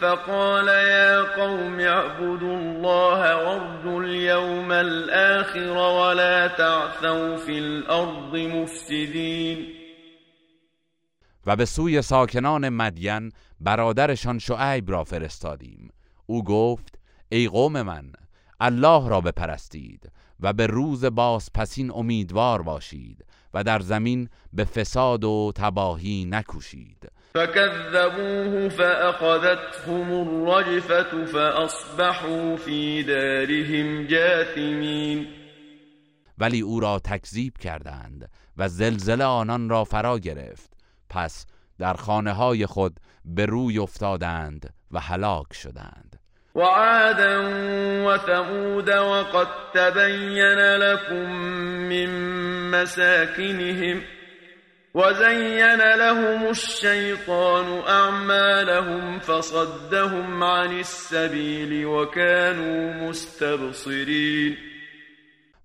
فقال 0.00 0.68
يا 0.68 1.22
قوم 1.22 1.80
اعبدوا 1.80 2.56
الله 2.56 3.36
وارجوا 3.36 4.02
اليوم 4.02 4.72
الآخر 4.72 5.76
ولا 5.76 6.48
تعثوا 6.48 7.36
في 7.36 7.58
الأرض 7.58 8.36
مفسدين. 8.36 9.66
و 11.46 11.56
به 11.56 11.64
سوی 11.64 12.02
ساکنان 12.02 12.68
مدین 12.68 13.32
برادرشان 13.60 14.38
شعیب 14.38 14.90
را 14.90 15.04
فرستادیم. 15.04 15.90
او 16.26 16.44
گفت 16.44 16.98
ای 17.28 17.48
قوم 17.48 17.82
من 17.82 18.12
الله 18.60 19.08
را 19.08 19.20
بپرستید 19.20 20.12
و 20.40 20.52
به 20.52 20.66
روز 20.66 21.04
پسین 21.54 21.90
امیدوار 21.90 22.62
باشید. 22.62 23.24
و 23.54 23.64
در 23.64 23.80
زمین 23.80 24.28
به 24.52 24.64
فساد 24.64 25.24
و 25.24 25.52
تباهی 25.56 26.24
نکوشید. 26.24 27.10
فكذبوه 27.34 28.68
فأخذتهم 28.68 30.12
الرجفة 30.12 31.24
فأصبحوا 31.24 32.56
في 32.56 33.02
دارهم 33.02 34.06
جاثمین. 34.06 35.26
ولی 36.38 36.60
او 36.60 36.80
را 36.80 36.98
تکذیب 36.98 37.58
کردند 37.58 38.30
و 38.56 38.68
زلزله 38.68 39.24
آنان 39.24 39.68
را 39.68 39.84
فرا 39.84 40.18
گرفت. 40.18 40.70
پس 41.10 41.46
در 41.78 41.94
خانه 41.94 42.32
های 42.32 42.66
خود 42.66 43.00
به 43.24 43.46
روی 43.46 43.78
افتادند 43.78 44.74
و 44.90 45.00
هلاک 45.00 45.52
شدند. 45.52 46.23
وعادا 46.54 47.38
وثمود 48.06 48.90
وقد 48.90 49.48
تبين 49.74 50.76
لكم 50.76 51.30
من 51.88 52.10
مساكنهم 52.70 54.02
وزين 54.94 55.94
لهم 55.96 56.50
الشيطان 56.50 57.82
أعمالهم 57.88 59.18
فصدهم 59.18 60.42
عن 60.44 60.78
السبيل 60.78 61.86
وكانوا 61.86 63.08
مستبصرين. 63.08 64.56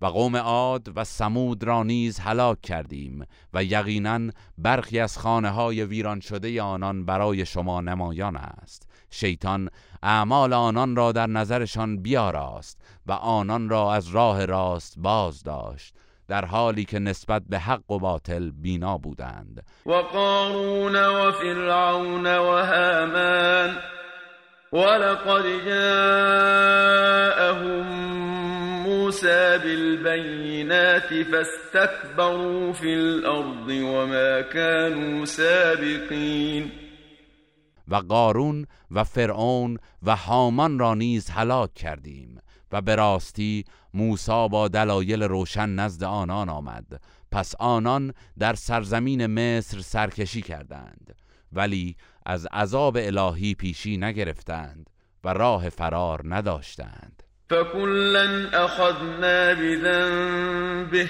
و 0.02 0.06
قوم 0.06 0.36
عاد 0.36 0.91
و 0.95 1.04
سمود 1.04 1.63
را 1.63 1.84
نیز 1.84 2.19
هلاک 2.19 2.62
کردیم 2.62 3.25
و 3.54 3.63
یقینا 3.63 4.19
برخی 4.58 4.99
از 4.99 5.17
خانه 5.17 5.49
های 5.49 5.84
ویران 5.84 6.19
شده 6.19 6.62
آنان 6.62 7.06
برای 7.06 7.45
شما 7.45 7.82
نمایان 7.82 8.36
است. 8.36 8.88
شیطان 9.12 9.69
اعمال 10.04 10.54
آنان 10.54 10.95
را 10.95 11.12
در 11.12 11.28
نظرشان 11.28 12.02
بیاراست 12.02 12.82
و 13.06 13.12
آنان 13.12 13.69
را 13.69 13.93
از 13.93 14.08
راه 14.08 14.45
راست 14.45 14.93
باز 14.98 15.43
داشت 15.43 15.93
در 16.30 16.45
حالی 16.45 16.86
که 16.86 17.00
نسبت 17.00 17.41
به 17.50 17.60
حق 17.60 17.91
و 17.91 18.00
باطل 18.00 18.50
بینا 18.50 18.98
بودند. 18.98 19.63
و 19.86 19.91
قارون 19.93 20.95
و 20.95 21.32
فرعون 21.32 22.28
و 22.28 22.65
هامان 22.65 23.76
ولقد 24.74 25.43
جاءهم 25.65 26.89
موسى 28.84 29.58
بالبينات 29.58 31.13
فاستكبروا 31.32 32.74
في 32.74 32.93
الأرض 32.93 33.67
وما 33.69 34.41
كانوا 34.41 35.26
سابقين. 35.26 36.88
و 37.89 37.95
قارون 37.95 38.65
و 38.91 39.04
فرعون 39.04 39.78
و 40.04 40.15
هامان 40.15 40.80
را 40.80 40.93
نیز 40.93 41.30
هلاک 41.30 41.73
کردیم 41.73 42.39
و 42.71 42.82
به 42.82 42.95
راستی 42.95 43.65
موسی 43.93 44.47
با 44.52 44.67
دلایل 44.67 45.23
روشن 45.23 45.69
نزد 45.69 46.04
آنان 46.04 46.49
آمد. 46.49 47.02
پس 47.32 47.56
آنان 47.60 48.13
در 48.39 48.54
سرزمین 48.54 49.28
مصر 49.28 49.82
سرکشی 49.82 50.41
کردند 50.41 51.15
ولی 51.54 51.95
از 52.25 52.45
عذاب 52.45 52.97
الهی 52.99 53.54
پیشی 53.54 53.97
نگرفتند 53.97 54.89
و 55.23 55.34
راه 55.34 55.69
فرار 55.69 56.21
نداشتند. 56.23 57.23
فكلا 57.49 58.49
أخذنا 58.54 59.54
بذنبه 59.56 61.10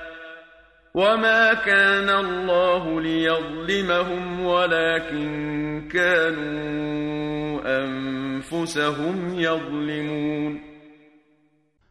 وما 0.93 1.53
كان 1.53 2.09
الله 2.09 3.01
ليظلمهم 3.01 4.45
ولكن 4.45 5.87
كانوا 5.93 7.61
انفسهم 7.65 9.33
يظلمون 9.39 10.61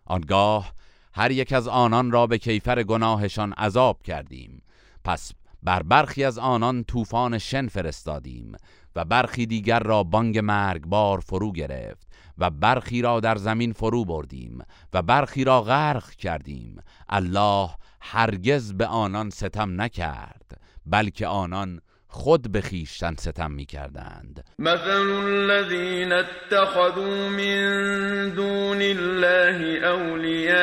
آنگاه 0.05 0.73
هر 1.13 1.31
یک 1.31 1.53
از 1.53 1.69
آنان 1.69 2.11
را 2.11 2.27
به 2.27 2.39
کیفر 2.39 2.83
گناهشان 2.83 3.53
عذاب 3.53 4.03
کردیم. 4.03 4.63
پس 5.05 5.33
بر 5.63 5.83
برخی 5.83 6.25
از 6.25 6.39
آنان 6.39 6.85
طوفان 6.85 7.39
شن 7.39 7.67
فرستادیم 7.67 8.53
و 8.97 9.05
برخی 9.05 9.47
دیگر 9.47 9.81
را 9.81 10.03
بانگ 10.03 10.39
مرگبار 10.39 11.21
فرو 11.21 11.53
گرفت. 11.53 12.10
و 12.41 12.51
برخی 12.51 13.03
را 13.03 13.21
در 13.21 13.37
زمین 13.37 13.73
فرو 13.73 14.05
بردیم 14.05 14.65
و 14.93 15.03
برخی 15.03 15.45
را 15.45 15.63
غرق 15.63 16.11
کردیم. 16.11 16.83
الله 17.09 17.71
هرگز 18.01 18.73
به 18.73 18.87
آنان 18.87 19.31
ستم 19.31 19.83
نکرد 19.83 20.61
بلکه 20.87 21.27
آنان 21.27 21.81
خود 22.13 22.53
به 22.53 22.61
خیشتن 22.61 23.15
ستم 23.19 23.51
می 23.51 23.67
کردند 23.67 24.45
مثل 24.59 25.11
الذين 25.27 26.13
اتخذوا 26.13 27.29
من 27.29 28.31
دون 28.31 28.83
الله 28.83 29.87
اولیاء 29.87 30.57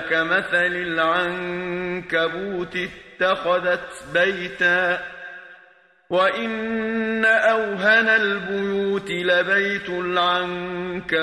كمثل 0.00 0.76
العنكبوت 0.76 2.76
اتخذت 2.76 4.04
بيتا 4.14 4.98
وإن 6.12 7.24
أوهن 7.24 8.08
البيوت 8.08 9.10
لبيت 9.10 9.88
العنكبوت 9.88 11.18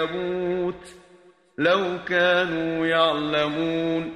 لو 1.57 1.99
كانوا 2.05 2.87
يعلمون 2.87 4.11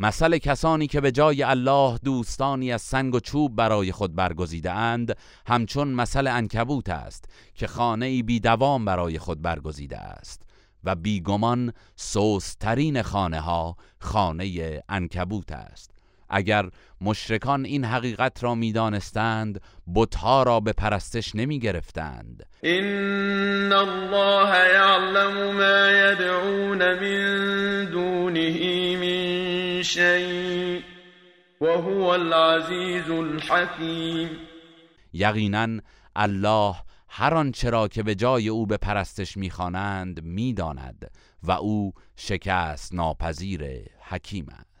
مثل 0.00 0.38
کسانی 0.38 0.86
که 0.86 1.00
به 1.00 1.12
جای 1.12 1.42
الله 1.42 1.98
دوستانی 2.04 2.72
از 2.72 2.82
سنگ 2.82 3.14
و 3.14 3.20
چوب 3.20 3.56
برای 3.56 3.92
خود 3.92 4.14
برگزیده 4.14 4.72
اند 4.72 5.16
همچون 5.46 5.88
مثل 5.88 6.26
انکبوت 6.26 6.88
است 6.88 7.24
که 7.54 7.66
خانه 7.66 8.06
ای 8.06 8.22
بی 8.22 8.40
دوام 8.40 8.84
برای 8.84 9.18
خود 9.18 9.42
برگزیده 9.42 9.98
است 9.98 10.42
و 10.84 10.94
بیگمان 10.94 11.72
سوسترین 11.96 13.02
خانه 13.02 13.40
ها 13.40 13.76
خانه 13.98 14.82
انکبوت 14.88 15.52
است. 15.52 15.91
اگر 16.32 16.70
مشرکان 17.00 17.64
این 17.64 17.84
حقیقت 17.84 18.44
را 18.44 18.54
می‌دانستند 18.54 19.60
بتها 19.94 20.42
را 20.42 20.60
به 20.60 20.72
پرستش 20.72 21.34
نمی 21.34 21.58
گرفتند 21.58 22.46
این 22.62 23.72
الله 23.72 24.72
یعلم 24.74 25.56
ما 25.56 25.90
یدعون 25.90 26.78
من 26.78 27.84
دونه 27.84 28.96
من 28.96 29.82
شیء 29.82 30.80
وهو 31.60 32.02
العزیز 32.02 33.10
الحکیم 33.10 34.30
یقینا 35.12 35.80
الله 36.16 36.74
هر 37.08 37.34
آنچه 37.34 37.70
را 37.70 37.88
که 37.88 38.02
به 38.02 38.14
جای 38.14 38.48
او 38.48 38.66
به 38.66 38.76
پرستش 38.76 39.36
می‌خوانند 39.36 40.24
می‌داند 40.24 41.10
و 41.42 41.52
او 41.52 41.92
شکست 42.16 42.94
ناپذیر 42.94 43.64
حکیم 44.08 44.46
است. 44.48 44.71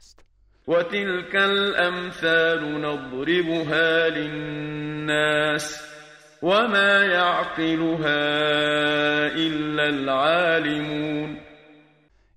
وتلك 0.66 1.34
الأمثال 1.34 2.80
نضربها 2.80 4.08
للناس 4.08 5.82
وما 6.42 7.04
يعقلها 7.04 8.22
إلا 9.36 9.82
العالمون 9.82 11.36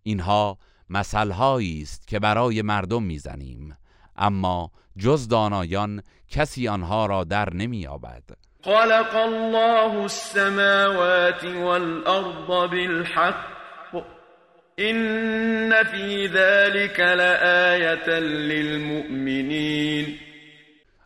اینها 0.03 0.57
مثلهایی 0.89 1.81
است 1.81 2.07
که 2.07 2.19
برای 2.19 2.61
مردم 2.61 3.03
می‌زنیم. 3.03 3.77
اما 4.17 4.71
جز 4.97 5.27
دانایان 5.27 6.03
کسی 6.29 6.67
آنها 6.67 7.05
را 7.05 7.23
در 7.23 7.53
نمییابد. 7.53 8.23
خلق 8.63 9.15
الله 9.15 10.01
السماوات 10.01 11.43
والأرض 11.43 12.47
بالحق 12.47 13.54
إن 14.79 15.83
في 15.83 16.27
ذلك 16.27 16.99
لآية 16.99 18.19
للمؤمنين. 18.19 20.19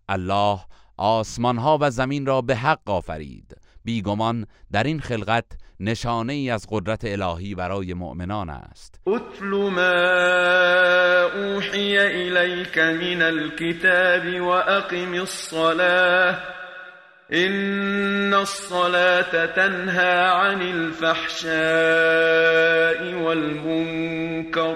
الله 0.10 0.60
آسمان 0.97 1.58
ها 1.58 1.77
و 1.82 1.89
زمین 1.89 2.25
را 2.25 2.41
به 2.41 2.55
حق 2.55 2.89
آفرید. 2.89 3.58
بیگمان 3.86 4.45
در 4.71 4.84
این 4.84 4.99
خلقت 4.99 5.45
نشانه 5.79 6.34
ای 6.34 6.49
از 6.49 6.67
قدرت 6.71 7.05
الهی 7.05 7.55
برای 7.55 7.93
مؤمنان 7.93 8.49
است. 8.49 9.01
اتل 9.05 9.45
ما 9.45 9.91
اوحی 11.36 11.97
الیک 11.97 12.77
من 12.77 13.21
الكتاب 13.21 14.41
واقم 14.41 15.13
الصلاة. 15.13 16.38
ان 17.32 18.34
الصلاة 18.34 19.46
تنهى 19.46 20.26
عن 20.26 20.62
الفحشاء 20.62 21.54
والمنكر 23.24 24.76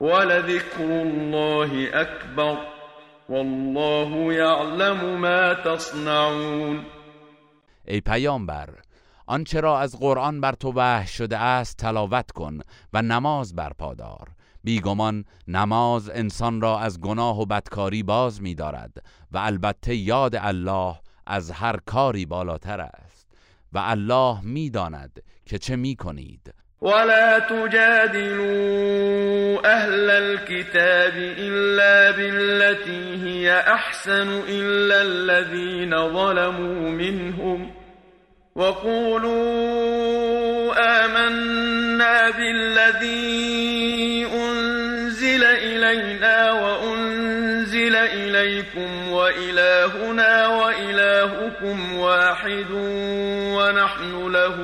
ولذكر 0.00 0.84
الله 0.84 1.90
اکبر 1.94 2.58
والله 3.28 4.34
یعلم 4.34 5.20
ما 5.20 5.54
تصنعون. 5.54 6.84
ای 7.84 8.00
پیامبر 8.00 8.68
آنچه 9.26 9.60
را 9.60 9.80
از 9.80 9.98
قرآن 10.00 10.40
بر 10.40 10.52
تو 10.52 10.72
وحی 10.76 11.06
شده 11.06 11.38
است 11.38 11.76
تلاوت 11.76 12.30
کن 12.30 12.58
و 12.92 13.02
نماز 13.02 13.54
برپادار 13.54 14.28
بیگمان 14.64 15.24
نماز 15.48 16.10
انسان 16.10 16.60
را 16.60 16.78
از 16.78 17.00
گناه 17.00 17.40
و 17.40 17.46
بدکاری 17.46 18.02
باز 18.02 18.42
می 18.42 18.54
دارد 18.54 18.92
و 19.32 19.38
البته 19.38 19.94
یاد 19.94 20.36
الله 20.36 20.96
از 21.26 21.50
هر 21.50 21.76
کاری 21.86 22.26
بالاتر 22.26 22.80
است 22.80 23.28
و 23.72 23.78
الله 23.78 24.38
می‌داند 24.42 25.22
که 25.46 25.58
چه 25.58 25.76
می 25.76 25.96
کنید 25.96 26.54
ولا 26.82 27.40
تجادلوا 27.40 28.80
اهل 29.64 30.10
الكتاب 30.10 31.12
الا 31.38 32.12
بالتي 32.12 33.14
هي 33.24 33.50
احسن 33.50 34.28
الا 34.48 35.02
الذين 35.02 35.90
ظلموا 35.90 36.90
منهم 36.90 37.70
وقولوا 38.56 39.42
آمنا 41.04 42.30
بالذي 42.30 44.26
أنزل 44.34 45.44
إلينا 45.44 46.52
وأنزل 46.52 46.81
إليكم 48.42 49.08
وإلهنا 49.08 50.48
وإلهكم 50.48 51.94
واحد 51.94 52.70
ونحن 53.56 54.32
له 54.32 54.56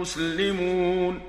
مسلمون. 0.00 1.20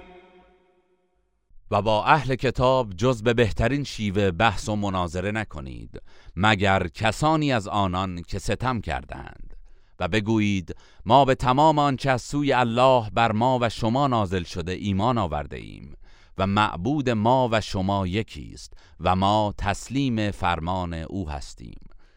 و 1.72 1.82
با 1.82 2.06
اهل 2.06 2.36
کتاب 2.36 2.94
جز 2.94 3.24
به 3.24 3.34
بهترین 3.34 3.84
شیوه 3.84 4.32
بحث 4.32 4.70
و 4.70 4.76
مناظره 4.76 5.32
نکنید 5.32 6.02
مگر 6.36 6.88
کسانی 6.88 7.54
از 7.54 7.68
آنان 7.68 8.22
که 8.22 8.40
ستم 8.40 8.82
کردند. 8.82 9.56
و 10.00 10.08
بگویید 10.08 10.76
ما 11.06 11.26
به 11.26 11.36
تمام 11.36 11.80
آنچه 11.80 12.12
از 12.12 12.22
سوی 12.22 12.54
الله 12.54 13.10
بر 13.10 13.32
ما 13.32 13.60
و 13.62 13.70
شما 13.70 14.08
نازل 14.08 14.44
شده 14.44 14.72
ایمان 14.72 15.18
آورده 15.18 15.58
ایم 15.58 15.96
و 16.38 16.48
معبود 16.48 17.10
ما 17.10 17.50
و 17.52 17.62
شما 17.62 18.08
یکی 18.08 18.52
است 18.54 18.74
و 19.00 19.16
ما 19.16 19.54
تسلیم 19.58 20.32
فرمان 20.32 20.94
او 20.94 21.30
هستیم. 21.30 21.80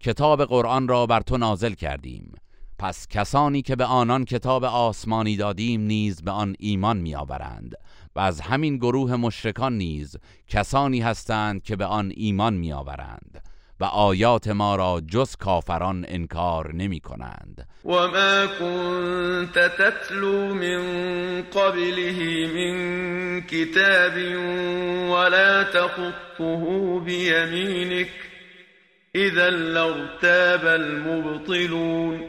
کتاب 0.00 0.44
قرآن 0.44 0.88
را 0.88 1.06
بر 1.06 1.20
تو 1.20 1.36
نازل 1.36 1.72
کردیم. 1.72 2.32
پس 2.80 3.06
کسانی 3.08 3.62
که 3.62 3.76
به 3.76 3.84
آنان 3.84 4.24
کتاب 4.24 4.64
آسمانی 4.64 5.36
دادیم 5.36 5.80
نیز 5.80 6.22
به 6.22 6.30
آن 6.30 6.56
ایمان 6.58 6.96
میآورند 6.96 7.74
و 8.16 8.20
از 8.20 8.40
همین 8.40 8.76
گروه 8.76 9.16
مشرکان 9.16 9.72
نیز 9.78 10.16
کسانی 10.48 11.00
هستند 11.00 11.62
که 11.62 11.76
به 11.76 11.84
آن 11.84 12.12
ایمان 12.16 12.54
میآورند 12.54 13.42
و 13.80 13.84
آیات 13.84 14.48
ما 14.48 14.76
را 14.76 15.02
جز 15.06 15.36
کافران 15.36 16.04
انکار 16.08 16.74
نمی 16.74 17.00
کنند 17.00 17.68
وما 17.84 18.46
كنت 18.46 19.58
تتلو 19.58 20.54
من 20.54 20.82
قبله 21.42 22.46
من 22.54 23.40
كتاب 23.40 24.12
ولا 25.10 25.64
تخطه 25.64 27.00
بيمينك 27.04 28.29
اذا 29.14 29.48
لارتاب 29.48 30.66
المبطلون. 30.66 32.20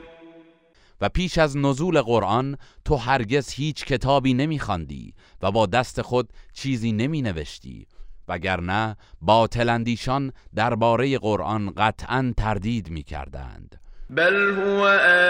و 1.01 1.09
پیش 1.09 1.37
از 1.37 1.57
نزول 1.57 2.01
قرآن 2.01 2.57
تو 2.85 2.95
هرگز 2.95 3.53
هیچ 3.53 3.85
کتابی 3.85 4.33
نمیخواندی 4.33 5.13
و 5.41 5.51
با 5.51 5.65
دست 5.65 6.01
خود 6.01 6.29
چیزی 6.53 6.91
نمی 6.91 7.21
نوشتی 7.21 7.87
وگرنه 8.27 8.97
باطل 9.21 9.69
اندیشان 9.69 10.31
درباره 10.55 11.17
قرآن 11.17 11.73
قطعا 11.77 12.33
تردید 12.37 12.89
می 12.89 13.03
کردند 13.03 13.79
بل 14.09 14.49
هو 14.49 14.85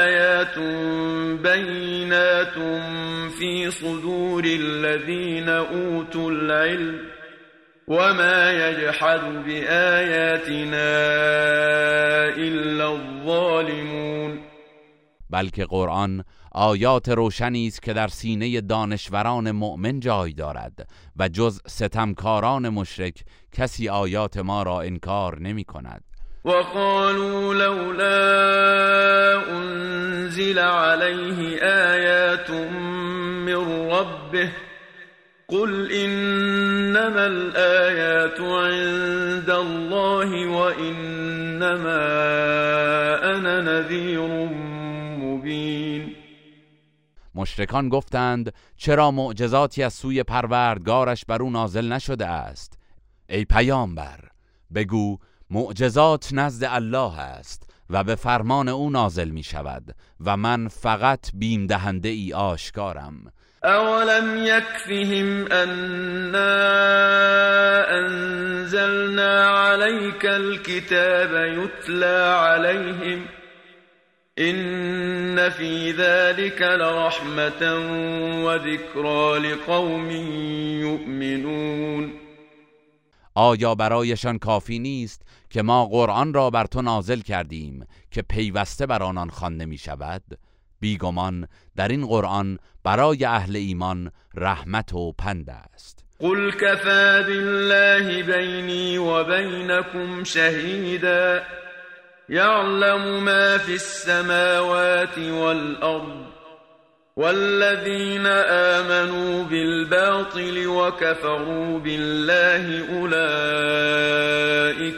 آيات 0.05 0.59
بينات 1.43 2.55
في 3.39 3.71
صدور 3.71 4.43
الذين 4.43 5.49
أوتوا 5.49 6.31
العلم. 6.31 7.20
وما 7.91 8.51
يجحد 8.51 9.21
بآياتنا 9.45 10.91
إلا 12.37 12.87
الظالمون 12.93 14.39
بلکه 15.29 15.65
قرآن 15.65 16.23
آیات 16.51 17.09
روشنی 17.09 17.67
است 17.67 17.81
که 17.81 17.93
در 17.93 18.07
سینه 18.07 18.61
دانشوران 18.61 19.51
مؤمن 19.51 19.99
جای 19.99 20.33
دارد 20.33 20.89
و 21.17 21.27
جز 21.27 21.61
ستمکاران 21.67 22.69
مشرک 22.69 23.23
کسی 23.51 23.89
آیات 23.89 24.37
ما 24.37 24.63
را 24.63 24.81
انکار 24.81 25.39
نمی 25.39 25.63
کند. 25.63 26.03
وقالوا 26.45 27.53
لولا 27.53 28.21
أنزل 29.51 30.59
عليه 30.59 31.59
آيات 31.63 32.49
من 32.49 33.89
ربه 33.91 34.51
قل 35.51 35.91
إنما 35.91 37.25
الآيات 37.25 38.39
عند 38.39 39.49
الله 39.49 40.47
وإنما 40.47 42.01
أنا 43.35 43.61
نذير 43.61 44.27
مبين. 45.19 46.15
مشرکان 47.35 47.89
گفتند 47.89 48.53
چرا 48.77 49.11
معجزاتی 49.11 49.83
از 49.83 49.93
سوی 49.93 50.23
پروردگارش 50.23 51.25
بر 51.25 51.41
او 51.41 51.49
نازل 51.49 51.93
نشده 51.93 52.25
است؟ 52.25 52.77
ای 53.29 53.45
پیامبر 53.45 54.19
بگو 54.73 55.17
معجزات 55.49 56.29
نزد 56.33 56.63
الله 56.63 57.19
است 57.19 57.63
و 57.89 58.03
به 58.03 58.15
فرمان 58.15 58.67
او 58.67 58.89
نازل 58.89 59.29
می 59.29 59.43
شود 59.43 59.95
و 60.25 60.37
من 60.37 60.67
فقط 60.67 61.31
بیم 61.33 61.67
دهنده 61.67 62.09
ای 62.09 62.33
آشکارم. 62.33 63.31
أولم 63.63 64.45
يكفهم 64.45 65.51
أنا 65.51 66.49
أنزلنا 67.99 69.49
عليك 69.49 70.25
الكتاب 70.25 71.29
يتلى 71.33 72.35
عليهم 72.37 73.25
إن 74.39 75.49
في 75.49 75.91
ذلك 75.91 76.61
لرحمة 76.61 77.61
وذكرى 78.45 79.39
لقوم 79.39 80.09
يؤمنون 80.81 82.13
آیا 83.35 83.75
برایشان 83.75 84.37
کافی 84.37 84.79
نیست 84.79 85.21
که 85.49 85.61
ما 85.61 85.85
قرآن 85.85 86.33
را 86.33 86.49
بر 86.49 86.65
تو 86.65 86.81
نازل 86.81 87.19
کردیم 87.19 87.87
که 88.11 88.21
پیوسته 88.21 88.85
بر 88.85 89.03
آنان 89.03 89.29
خوانده 89.29 89.65
می 89.65 89.77
شود 89.77 90.23
بیگمان 90.81 91.47
در 91.75 91.87
این 91.87 92.07
قرآن 92.07 92.57
برای 92.83 93.25
اهل 93.25 93.55
ایمان 93.55 94.11
رحمت 94.35 94.93
و 94.93 95.11
پند 95.11 95.49
است. 95.49 96.05
قل 96.19 96.51
كفى 96.51 97.23
بالله 97.27 98.23
بيني 98.23 98.97
وبينكم 98.97 100.23
شهيدا 100.23 101.43
يعلم 102.29 103.23
ما 103.23 103.57
في 103.57 103.73
السماوات 103.73 105.17
والأرض 105.17 106.25
والذين 107.15 108.25
آمنوا 108.25 109.43
بالباطل 109.43 110.67
وكفروا 110.67 111.79
بالله 111.79 112.89
أولئك 112.99 114.13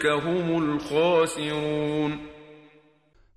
هم 0.06 0.58
الخاسرون. 0.63 2.19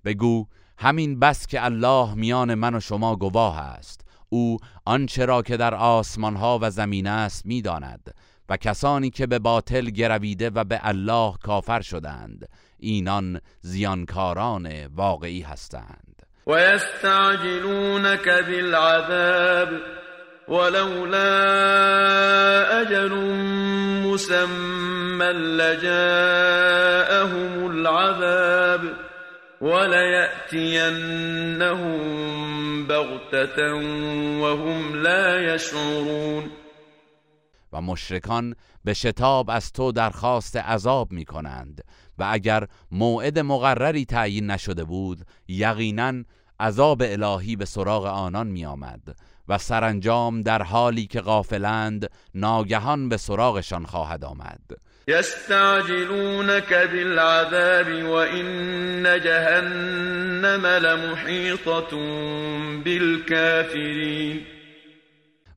بگو 0.04 0.46
همین 0.78 1.20
بس 1.20 1.46
که 1.46 1.64
الله 1.64 2.14
میان 2.14 2.54
من 2.54 2.74
و 2.74 2.80
شما 2.80 3.16
گواه 3.16 3.58
است. 3.58 4.00
او 4.28 4.58
آنچه 4.84 5.24
را 5.24 5.42
که 5.42 5.56
در 5.56 5.74
آسمان 5.74 6.36
ها 6.36 6.58
و 6.62 6.70
زمین 6.70 7.06
است 7.06 7.46
می‌داند 7.46 8.14
و 8.48 8.56
کسانی 8.56 9.10
که 9.10 9.26
به 9.26 9.38
باطل 9.38 9.90
گرویده 9.90 10.50
و 10.50 10.64
به 10.64 10.80
الله 10.82 11.34
کافر 11.42 11.80
شدند 11.80 12.48
اینان 12.78 13.40
زیانکاران 13.60 14.86
واقعی 14.86 15.42
هستند. 15.42 16.22
و 16.46 16.60
یستعجلونک 16.60 18.24
بالعذاب 18.24 19.68
ولولا 20.48 21.26
اجل 22.80 23.12
مسمى 24.04 25.32
لجاءهم 25.58 26.66
العذاب 27.64 29.05
وليأتينهم 29.60 30.86
بغتة 32.86 33.74
وهم 34.40 35.02
لا 35.02 35.54
يشعرون. 35.54 36.50
و 37.72 37.80
مشرکان 37.80 38.54
به 38.84 38.94
شتاب 38.94 39.50
از 39.50 39.72
تو 39.72 39.92
درخواست 39.92 40.56
عذاب 40.56 41.12
می 41.12 41.24
کنند 41.24 41.84
و 42.18 42.28
اگر 42.30 42.66
موعد 42.90 43.38
مقرری 43.38 44.04
تعیین 44.04 44.50
نشده 44.50 44.84
بود 44.84 45.24
یقینا 45.48 46.12
عذاب 46.60 47.02
الهی 47.04 47.56
به 47.56 47.64
سراغ 47.64 48.04
آنان 48.04 48.46
می 48.46 48.66
آمد 48.66 49.16
و 49.48 49.58
سرانجام 49.58 50.40
در 50.40 50.62
حالی 50.62 51.06
که 51.06 51.20
غافلند 51.20 52.10
ناگهان 52.34 53.08
به 53.08 53.16
سراغشان 53.16 53.86
خواهد 53.86 54.24
آمد. 54.24 54.60
يستعجلونك 55.08 56.72
بالعذاب 56.74 58.04
وإن 58.04 59.20
جهنم 59.20 60.66
لمحيطة 60.66 61.90
بالكافرين. 62.84 64.46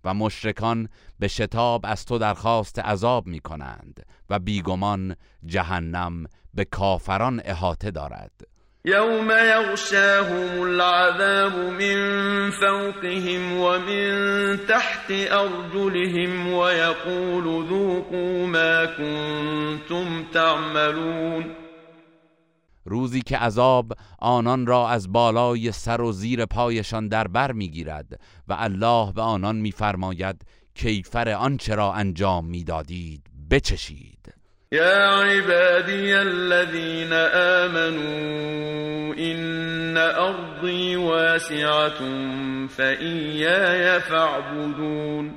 و 0.04 0.14
مشرکان 0.14 0.90
به 1.20 1.28
شتاب 1.28 1.82
از 1.84 2.06
تو 2.06 2.18
درخواست 2.18 2.80
عذاب 2.80 3.28
می 3.28 3.40
کنند 3.40 4.06
و 4.30 4.40
بیگمان 4.40 5.16
جهنم 5.46 6.26
به 6.54 6.66
کافران 6.66 7.42
احاطه 7.46 7.92
دارد. 7.92 8.49
يوم 8.86 9.32
يغشاهم 9.32 10.64
العذاب 10.64 11.74
من 11.74 11.98
فوقهم 12.52 13.60
ومن 13.60 14.60
تحت 14.68 15.12
أرجلهم 15.12 16.54
ويقول 16.54 17.68
ذوقوا 17.70 18.48
ما 18.48 18.86
كنتم 18.86 20.24
تعملون 20.34 21.56
روزی 22.86 23.22
که 23.22 23.38
عذاب 23.38 23.94
آنان 24.20 24.66
را 24.66 24.90
از 24.90 25.12
بالای 25.12 25.72
سر 25.72 26.02
و 26.02 26.12
زیر 26.12 26.46
پایشان 26.46 27.08
در 27.08 27.28
بر 27.28 27.52
می‌گیرد 27.52 28.20
و 28.48 28.56
الله 28.58 29.14
به 29.14 29.22
آنان 29.22 29.56
میفرماید 29.56 30.42
کیفر 30.76 31.30
آنچه 31.30 31.76
را 31.76 31.94
انجام 31.94 32.46
می‌دادید 32.46 33.24
بچشید. 33.52 34.19
يا 34.72 35.08
عبادي 35.08 36.22
الذين 36.22 37.14
آمنوا 37.64 39.16
إن 39.18 39.98
أرضي 39.98 40.96
واسعة 40.96 42.00
فإياي 42.68 44.00
فاعبدون 44.00 45.36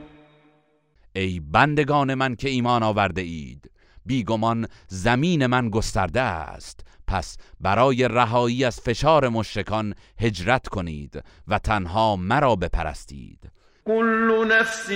ای 1.16 1.40
بندگان 1.40 2.14
من 2.14 2.36
که 2.36 2.48
ایمان 2.48 2.82
آورده 2.82 3.20
اید 3.20 3.70
بیگمان 4.06 4.68
زمین 4.88 5.46
من 5.46 5.70
گسترده 5.70 6.20
است. 6.20 6.80
پس 7.06 7.36
برای 7.60 8.08
رهایی 8.08 8.64
از 8.64 8.80
فشار 8.80 9.28
مشرکان 9.28 9.94
هجرت 10.20 10.68
کنید 10.68 11.22
و 11.48 11.58
تنها 11.58 12.16
مرا 12.16 12.56
بپرستید. 12.56 13.50
كل 13.84 14.46
نفس 14.48 14.88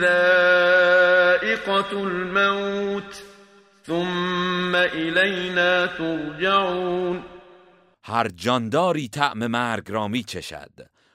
ذائقة 0.00 1.92
الموت 1.96 3.22
ثم 3.86 4.74
الینا 4.74 5.86
ترجعون. 5.86 7.22
هر 8.04 8.28
جانداری 8.28 9.08
طعم 9.08 9.46
مرگ 9.46 9.90
را 9.92 10.08
می 10.08 10.22
چشد. 10.22 10.70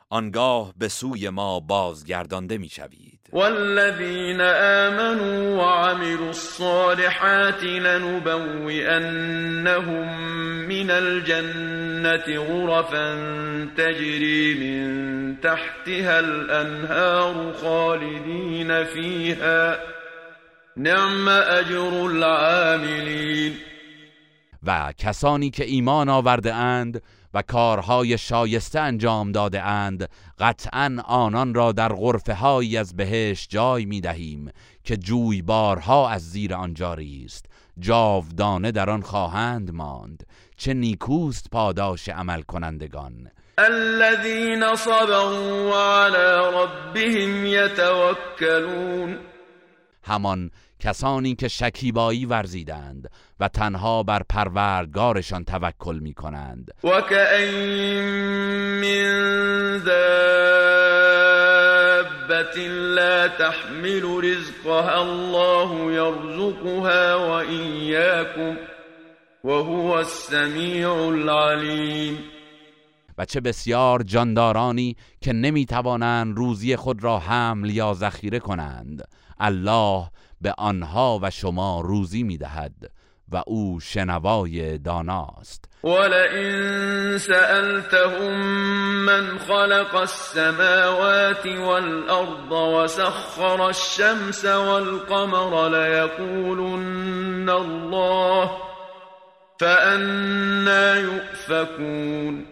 آنگاه 0.09 0.73
به 0.77 0.87
سوی 0.87 1.29
ما 1.29 1.59
بازگردانده 1.59 2.57
می 2.57 2.69
شوید. 2.69 3.19
والذین 3.33 4.41
آمنوا 4.41 5.57
وعملوا 5.57 6.27
الصالحات 6.27 7.63
لنبوئنهم 7.63 9.11
من 10.67 10.91
الجنة 10.91 12.39
غرفا 12.39 13.15
تجري 13.77 14.53
من 14.53 15.37
تحتها 15.41 16.19
الأنهار 16.19 17.53
خالدين 17.53 18.83
فيها 18.83 19.77
نعم 20.77 21.27
اجر 21.27 21.93
العاملین. 21.93 23.53
و 24.63 24.93
کسانی 24.97 25.49
که 25.49 25.65
ایمان 25.65 26.09
آورده 26.09 26.53
اند 26.53 27.01
و 27.33 27.41
کارهای 27.41 28.17
شایسته 28.17 28.79
انجام 28.79 29.31
داده 29.31 29.61
اند 29.61 30.09
قطعا 30.39 30.97
آنان 31.05 31.53
را 31.53 31.71
در 31.71 31.93
غرفه 31.93 32.33
های 32.33 32.77
از 32.77 32.95
بهش 32.95 33.47
جای 33.49 33.85
می 33.85 34.01
دهیم 34.01 34.51
که 34.83 34.97
جویبارها 34.97 36.09
از 36.09 36.31
زیر 36.31 36.53
آن 36.53 36.73
جاری 36.73 37.23
است. 37.25 37.45
جاودانه 37.79 38.71
در 38.71 38.89
آن 38.89 39.01
خواهند 39.01 39.71
ماند. 39.73 40.25
چه 40.57 40.73
نیکوست 40.73 41.49
پاداش 41.51 42.09
عمل 42.09 42.41
کنندگان 42.41 43.31
الذين 43.57 44.75
صبروا 44.75 45.69
وعلى 45.69 46.51
ربهم 46.53 47.45
يتوكلون 47.45 49.30
همان 50.03 50.51
کسانی 50.79 51.35
که 51.35 51.47
شکیبایی 51.47 52.25
ورزیدند 52.25 53.09
و 53.39 53.47
تنها 53.47 54.03
بر 54.03 54.23
پروردگارشان 54.29 55.43
توکل 55.43 55.99
می 55.99 56.13
کنند 56.13 56.71
و 56.83 56.87
من 58.81 59.77
دابت 62.31 62.57
لا 62.95 63.27
تحمل 63.27 64.03
رزقها 64.23 65.01
الله 65.01 65.93
يرزقها 65.93 67.27
و 67.27 67.31
ایاكم 67.31 68.57
وهو 69.43 69.91
السمیع 69.91 70.91
العلیم 70.91 72.17
و 73.17 73.25
چه 73.25 73.41
بسیار 73.41 74.03
جاندارانی 74.03 74.95
که 75.21 75.33
نمی 75.33 75.65
توانند 75.65 76.37
روزی 76.37 76.75
خود 76.75 77.03
را 77.03 77.19
حمل 77.19 77.69
یا 77.69 77.93
ذخیره 77.93 78.39
کنند. 78.39 79.07
الله 79.41 80.07
به 80.41 80.53
آنها 80.57 81.19
و 81.21 81.29
شما 81.29 81.81
روزی 81.81 82.23
می‌دهد 82.23 82.91
و 83.31 83.43
او 83.47 83.79
شنوای 83.79 84.77
داناست. 84.77 85.65
ولئن 85.83 87.17
سألتهم 87.17 88.39
من 89.05 89.37
خلق 89.37 89.95
السماوات 89.95 91.45
والأرض 91.45 92.51
وسخر 92.51 93.61
الشمس 93.61 94.45
والقمر 94.45 95.69
ليقولن 95.69 97.49
الله 97.49 98.51
فأنا 99.59 100.99
يؤفكون. 100.99 102.45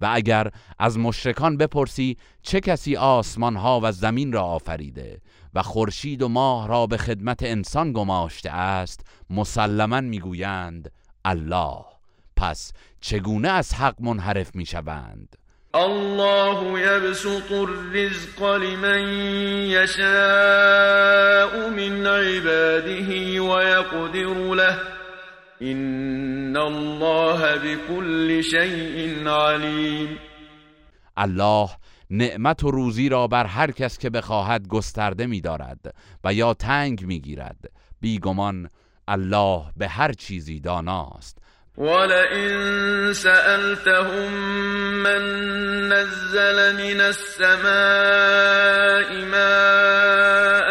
و 0.00 0.08
اگر 0.12 0.50
از 0.78 0.98
مشرکان 0.98 1.56
بپرسی 1.56 2.16
چه 2.42 2.60
کسی 2.60 2.96
آسمان 2.96 3.56
ها 3.56 3.80
و 3.82 3.92
زمین 3.92 4.32
را 4.32 4.42
آفریده 4.42 5.20
و 5.54 5.62
خورشید 5.62 6.22
و 6.22 6.28
ماه 6.28 6.68
را 6.68 6.86
به 6.86 6.96
خدمت 6.96 7.42
انسان 7.42 7.92
گماشته 7.92 8.50
است 8.50 9.06
مسلما 9.30 10.00
می‌گویند 10.00 10.92
الله. 11.24 11.84
پس 12.36 12.72
چگونه 13.00 13.48
از 13.48 13.74
حق 13.74 13.94
منحرف 14.00 14.54
می‌شوند؟ 14.54 15.36
الله 15.74 16.80
يبسط 16.80 17.52
الرزق 17.52 18.42
لمن 18.42 19.08
يشاء 19.68 21.68
من 21.68 22.06
عباده 22.06 23.42
ويقدر 23.42 24.54
له. 24.54 24.78
ان 25.62 26.56
الله 26.56 27.56
بكل 27.56 28.44
شيء 28.44 29.28
عليم 29.28 30.18
الله 31.18 31.70
نعمت 32.10 32.64
و 32.64 32.70
روزی 32.70 33.08
را 33.08 33.26
بر 33.26 33.46
هر 33.46 33.70
کس 33.70 33.98
که 33.98 34.10
بخواهد 34.10 34.68
گسترده 34.68 35.26
می‌دارد 35.26 35.94
و 36.24 36.34
یا 36.34 36.54
تنگ 36.54 37.06
می‌گیرد. 37.06 37.70
بیگمان 38.00 38.68
الله 39.08 39.62
به 39.76 39.88
هر 39.88 40.12
چیزی 40.12 40.60
داناست. 40.60 41.38
ولئن 41.78 43.12
سألتهم 43.12 44.32
من 45.02 45.22
نزل 45.88 46.72
من 46.72 47.00
السماء 47.00 47.60
ماء 49.30 50.70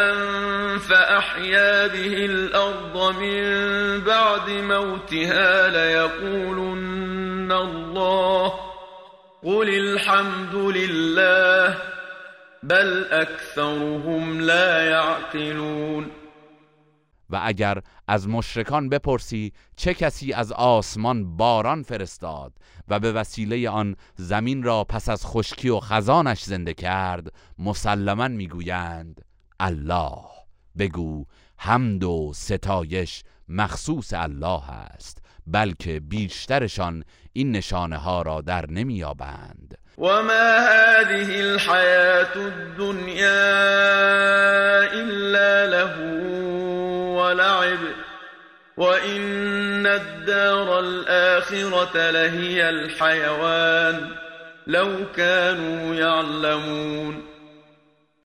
فأحيا 0.77 1.87
به 1.87 2.25
الأرض 2.25 3.15
من 3.15 4.01
بعد 4.01 4.49
موتها 4.49 5.67
ليقولن 5.67 7.51
الله 7.51 8.68
قل 9.43 9.69
الحمد 9.69 10.55
لله 10.55 11.77
بل 12.63 13.05
اکثرهم 13.11 14.39
لا 14.39 14.81
يعقلون. 14.81 16.11
و 17.29 17.39
اگر 17.43 17.81
از 18.07 18.27
مشرکان 18.27 18.89
بپرسی 18.89 19.53
چه 19.75 19.93
کسی 19.93 20.33
از 20.33 20.51
آسمان 20.51 21.37
باران 21.37 21.83
فرستاد 21.83 22.53
و 22.87 22.99
به 22.99 23.11
وسیله 23.11 23.69
آن 23.69 23.95
زمین 24.15 24.63
را 24.63 24.83
پس 24.83 25.09
از 25.09 25.25
خشکی 25.25 25.69
و 25.69 25.79
خزانش 25.79 26.43
زنده 26.43 26.73
کرد 26.73 27.33
مسلما 27.59 28.27
می‌گویند 28.27 29.25
الله. 29.59 30.21
بگو 30.77 31.25
حمد 31.57 32.03
و 32.03 32.31
ستایش 32.35 33.23
مخصوص 33.49 34.13
الله 34.13 34.69
است. 34.69 35.28
بلکه 35.51 35.99
بیشترشان 35.99 37.03
این 37.33 37.51
نشانه 37.51 37.97
ها 37.97 38.21
را 38.21 38.41
در 38.41 38.65
نمییابند. 38.71 39.77
و 39.97 40.01
ما 40.01 40.57
هذه 40.67 41.39
الحیات 41.39 42.37
الدنیا 42.37 43.31
الا 44.91 45.65
له 45.65 45.95
ولعب 47.17 47.79
وإن 48.77 49.85
الدار 49.85 50.69
الآخرة 50.69 52.11
لهي 52.11 52.61
الحيوان 52.61 54.11
لو 54.67 55.05
كانوا 55.15 55.95
يعلمون. 55.95 57.15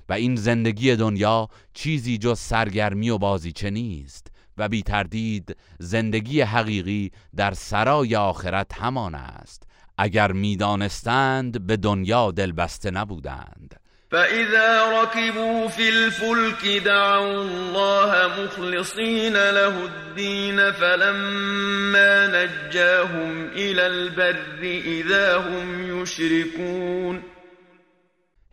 و 0.09 0.13
این 0.13 0.37
زندگی 0.37 0.97
دنیا 0.97 1.49
چیزی 1.75 2.19
جز 2.19 2.39
سرگرمی 2.39 3.11
و 3.11 3.19
بازیچه 3.19 3.71
نیست. 3.71 4.34
و 4.59 4.69
بی 4.69 4.83
تردید 4.83 5.57
زندگی 5.79 6.41
حقیقی 6.41 7.13
در 7.37 7.55
سرای 7.55 8.17
آخرت 8.17 8.73
همان 8.75 9.15
است 9.15 9.63
اگر 9.99 10.33
می‌دانستند 10.33 11.67
به 11.67 11.77
دنیا 11.77 12.31
دلبسته 12.31 12.91
نبودند. 12.91 13.81
فإذا 14.11 15.03
ركبوا 15.03 15.69
في 15.69 15.89
الفلك 15.89 16.85
دعوا 16.85 17.43
الله 17.43 18.45
مخلصين 18.45 19.33
له 19.33 19.75
الدين 19.85 20.73
فلما 20.73 22.27
نجاهم 22.27 23.51
إلى 23.57 23.81
البر 23.81 24.63
إذا 24.63 25.39
هم 25.39 26.03
يشركون. 26.03 27.23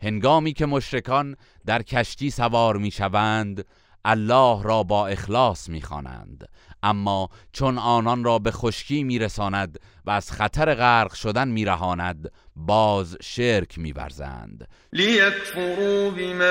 هنگامی 0.02 0.52
که 0.52 0.66
مشرکان 0.66 1.36
در 1.66 1.82
کشتی 1.82 2.30
سوار 2.30 2.76
می‌شوند 2.76 3.64
الله 4.04 4.62
را 4.62 4.82
با 4.82 5.06
اخلاص 5.06 5.68
می‌خوانند. 5.68 6.48
اما 6.82 7.28
چون 7.52 7.78
آنان 7.78 8.24
را 8.24 8.38
به 8.38 8.50
خشکی 8.50 9.04
میرساند 9.04 9.78
و 10.06 10.10
از 10.10 10.32
خطر 10.32 10.74
غرق 10.74 11.14
شدن 11.14 11.48
میرهاند 11.48 12.32
باز 12.56 13.16
شرک 13.22 13.78
میورزند. 13.78 14.68
لیکفروا 14.92 16.10
بما 16.10 16.44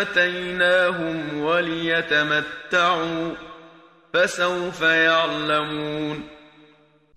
آتیناهم 0.00 1.40
ولیتمتعوا 1.44 3.32
فسوف 4.14 4.82
یعلمون. 4.82 6.22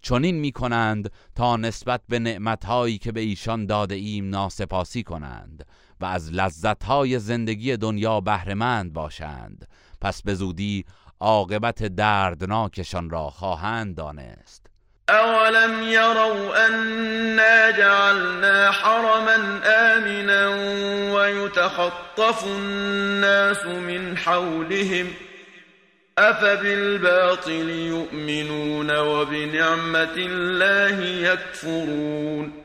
چنین 0.02 0.36
می 0.36 0.52
کنند 0.52 1.12
تا 1.36 1.58
نسبت 1.58 2.02
به 2.10 2.20
نعمتهایی 2.20 2.98
که 2.98 3.12
به 3.12 3.20
ایشان 3.22 3.66
داده 3.66 3.96
ایم 3.96 4.30
ناسپاسی 4.30 5.04
کنند. 5.04 5.66
و 6.02 6.06
از 6.06 6.32
لذتهای 6.34 7.20
زندگی 7.20 7.78
دنیا 7.78 8.20
بهرهمند 8.20 8.94
باشند. 8.94 9.68
پس 10.02 10.22
به 10.22 10.34
زودی 10.36 10.86
عاقبت 11.20 11.84
دردناکشان 11.84 13.10
را 13.10 13.30
خواهند 13.30 13.96
دانست. 13.96 14.66
اولم 15.10 15.84
يروا 15.84 16.66
أنا 16.68 17.72
جعلنا 17.72 18.72
حرما 18.72 19.60
آمنا 19.66 20.48
ويتخطف 21.16 22.44
الناس 22.48 23.66
من 23.66 24.18
حولهم 24.18 25.08
أفبالباطل 26.18 27.70
يؤمنون 27.70 28.98
وبنعمة 28.98 30.16
الله 30.18 31.06
يكفرون 31.06 32.63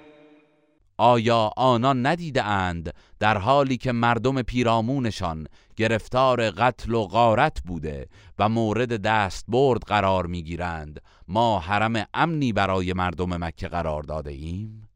آیا 0.99 1.51
آنان 1.57 2.07
ندیده 2.07 2.45
اند 2.45 2.95
در 3.19 3.39
حالی 3.39 3.77
که 3.77 3.93
مردم 3.93 4.43
پیرامونشان 4.43 5.47
گرفتار 5.77 6.51
قتل 6.51 6.95
و 6.95 7.03
غارت 7.03 7.63
بوده 7.67 8.09
و 8.39 8.49
مورد 8.49 9.03
دستبرد 9.03 9.83
قرار 9.83 10.27
می‌گیرند 10.27 11.01
ما 11.29 11.59
حرم 11.59 12.07
امنی 12.15 12.53
برای 12.53 12.93
مردم 12.93 13.45
مکه 13.45 13.69
قرار 13.69 14.03
داده 14.03 14.31
ایم؟ 14.31 14.89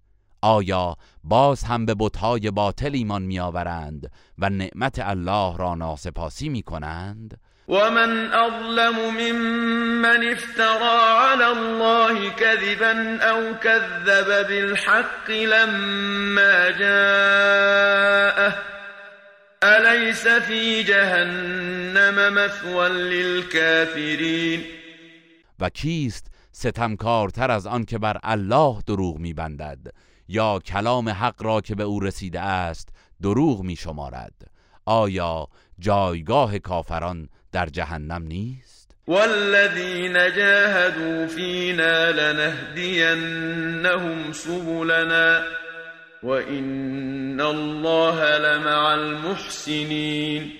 آیا 0.43 0.97
باز 1.25 1.65
هم 1.65 1.87
به 1.87 1.95
بتهای 1.99 2.51
باطل 2.51 2.95
ایمان 2.95 3.23
میآورند 3.23 4.13
و 4.39 4.51
نعمت 4.51 4.99
الله 4.99 5.57
را 5.57 5.75
ناسپاسی 5.75 6.49
می 6.49 6.63
کنند؟ 6.63 7.41
ومن 7.73 8.33
أظلم 8.33 8.97
ممن 9.17 10.33
افترى 10.33 11.01
على 11.19 11.47
الله 11.53 12.31
كذبا 12.31 13.19
أو 13.23 13.55
كذب 13.55 14.49
بالحق 14.49 15.31
لما 15.31 16.71
جاءه 16.71 18.55
أليس 19.65 20.29
في 20.29 20.83
جهنم 20.83 22.35
مثوى 22.35 22.89
للكافرين؟ 22.89 24.65
و 25.61 25.69
کیست 25.69 26.27
ستمکارتر 26.53 27.51
از 27.51 27.67
آن 27.67 27.85
که 27.85 27.99
بر 27.99 28.17
الله 28.23 28.83
دروغ 28.87 29.19
میبندد 29.19 29.79
یا 30.29 30.59
کلام 30.59 31.09
حق 31.09 31.43
را 31.43 31.61
که 31.61 31.75
به 31.75 31.83
او 31.83 32.01
رسیده 32.01 32.41
است 32.41 32.89
دروغ 33.23 33.63
می 33.63 33.77
شمارد 33.77 34.35
آیا 34.85 35.49
جایگاه 35.79 36.59
کافران 36.59 37.29
در 37.53 37.67
جهنم 37.67 38.23
نیست؟ 38.23 38.91
والذین 39.09 40.13
جاهدوا 40.13 41.27
فینا 41.27 42.11
لنهدینهم 42.11 43.53
سبلنا 44.33 45.43
وان 46.23 47.41
الله 47.41 48.39
لمع 48.39 48.85
المحسنین. 48.87 50.53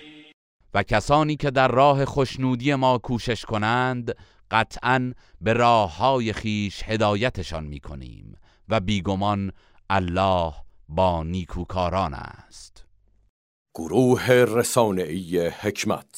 و 0.73 0.83
کسانی 0.83 1.35
که 1.35 1.51
در 1.51 1.67
راه 1.67 2.05
خوشنودی 2.05 2.75
ما 2.75 2.97
کوشش 2.97 3.45
کنند 3.45 4.15
قطعا 4.51 5.13
به 5.41 5.53
راه 5.53 5.97
های 5.97 6.33
خیش 6.33 6.83
هدایتشان 6.85 7.63
می 7.63 7.79
کنیم 7.79 8.37
و 8.69 8.79
بیگمان 8.79 9.51
الله 9.89 10.53
با 10.89 11.23
نیکوکاران 11.23 12.13
است. 12.13 12.85
گروه 13.75 14.31
رسانه‌ای 14.31 15.47
حکمت 15.47 16.15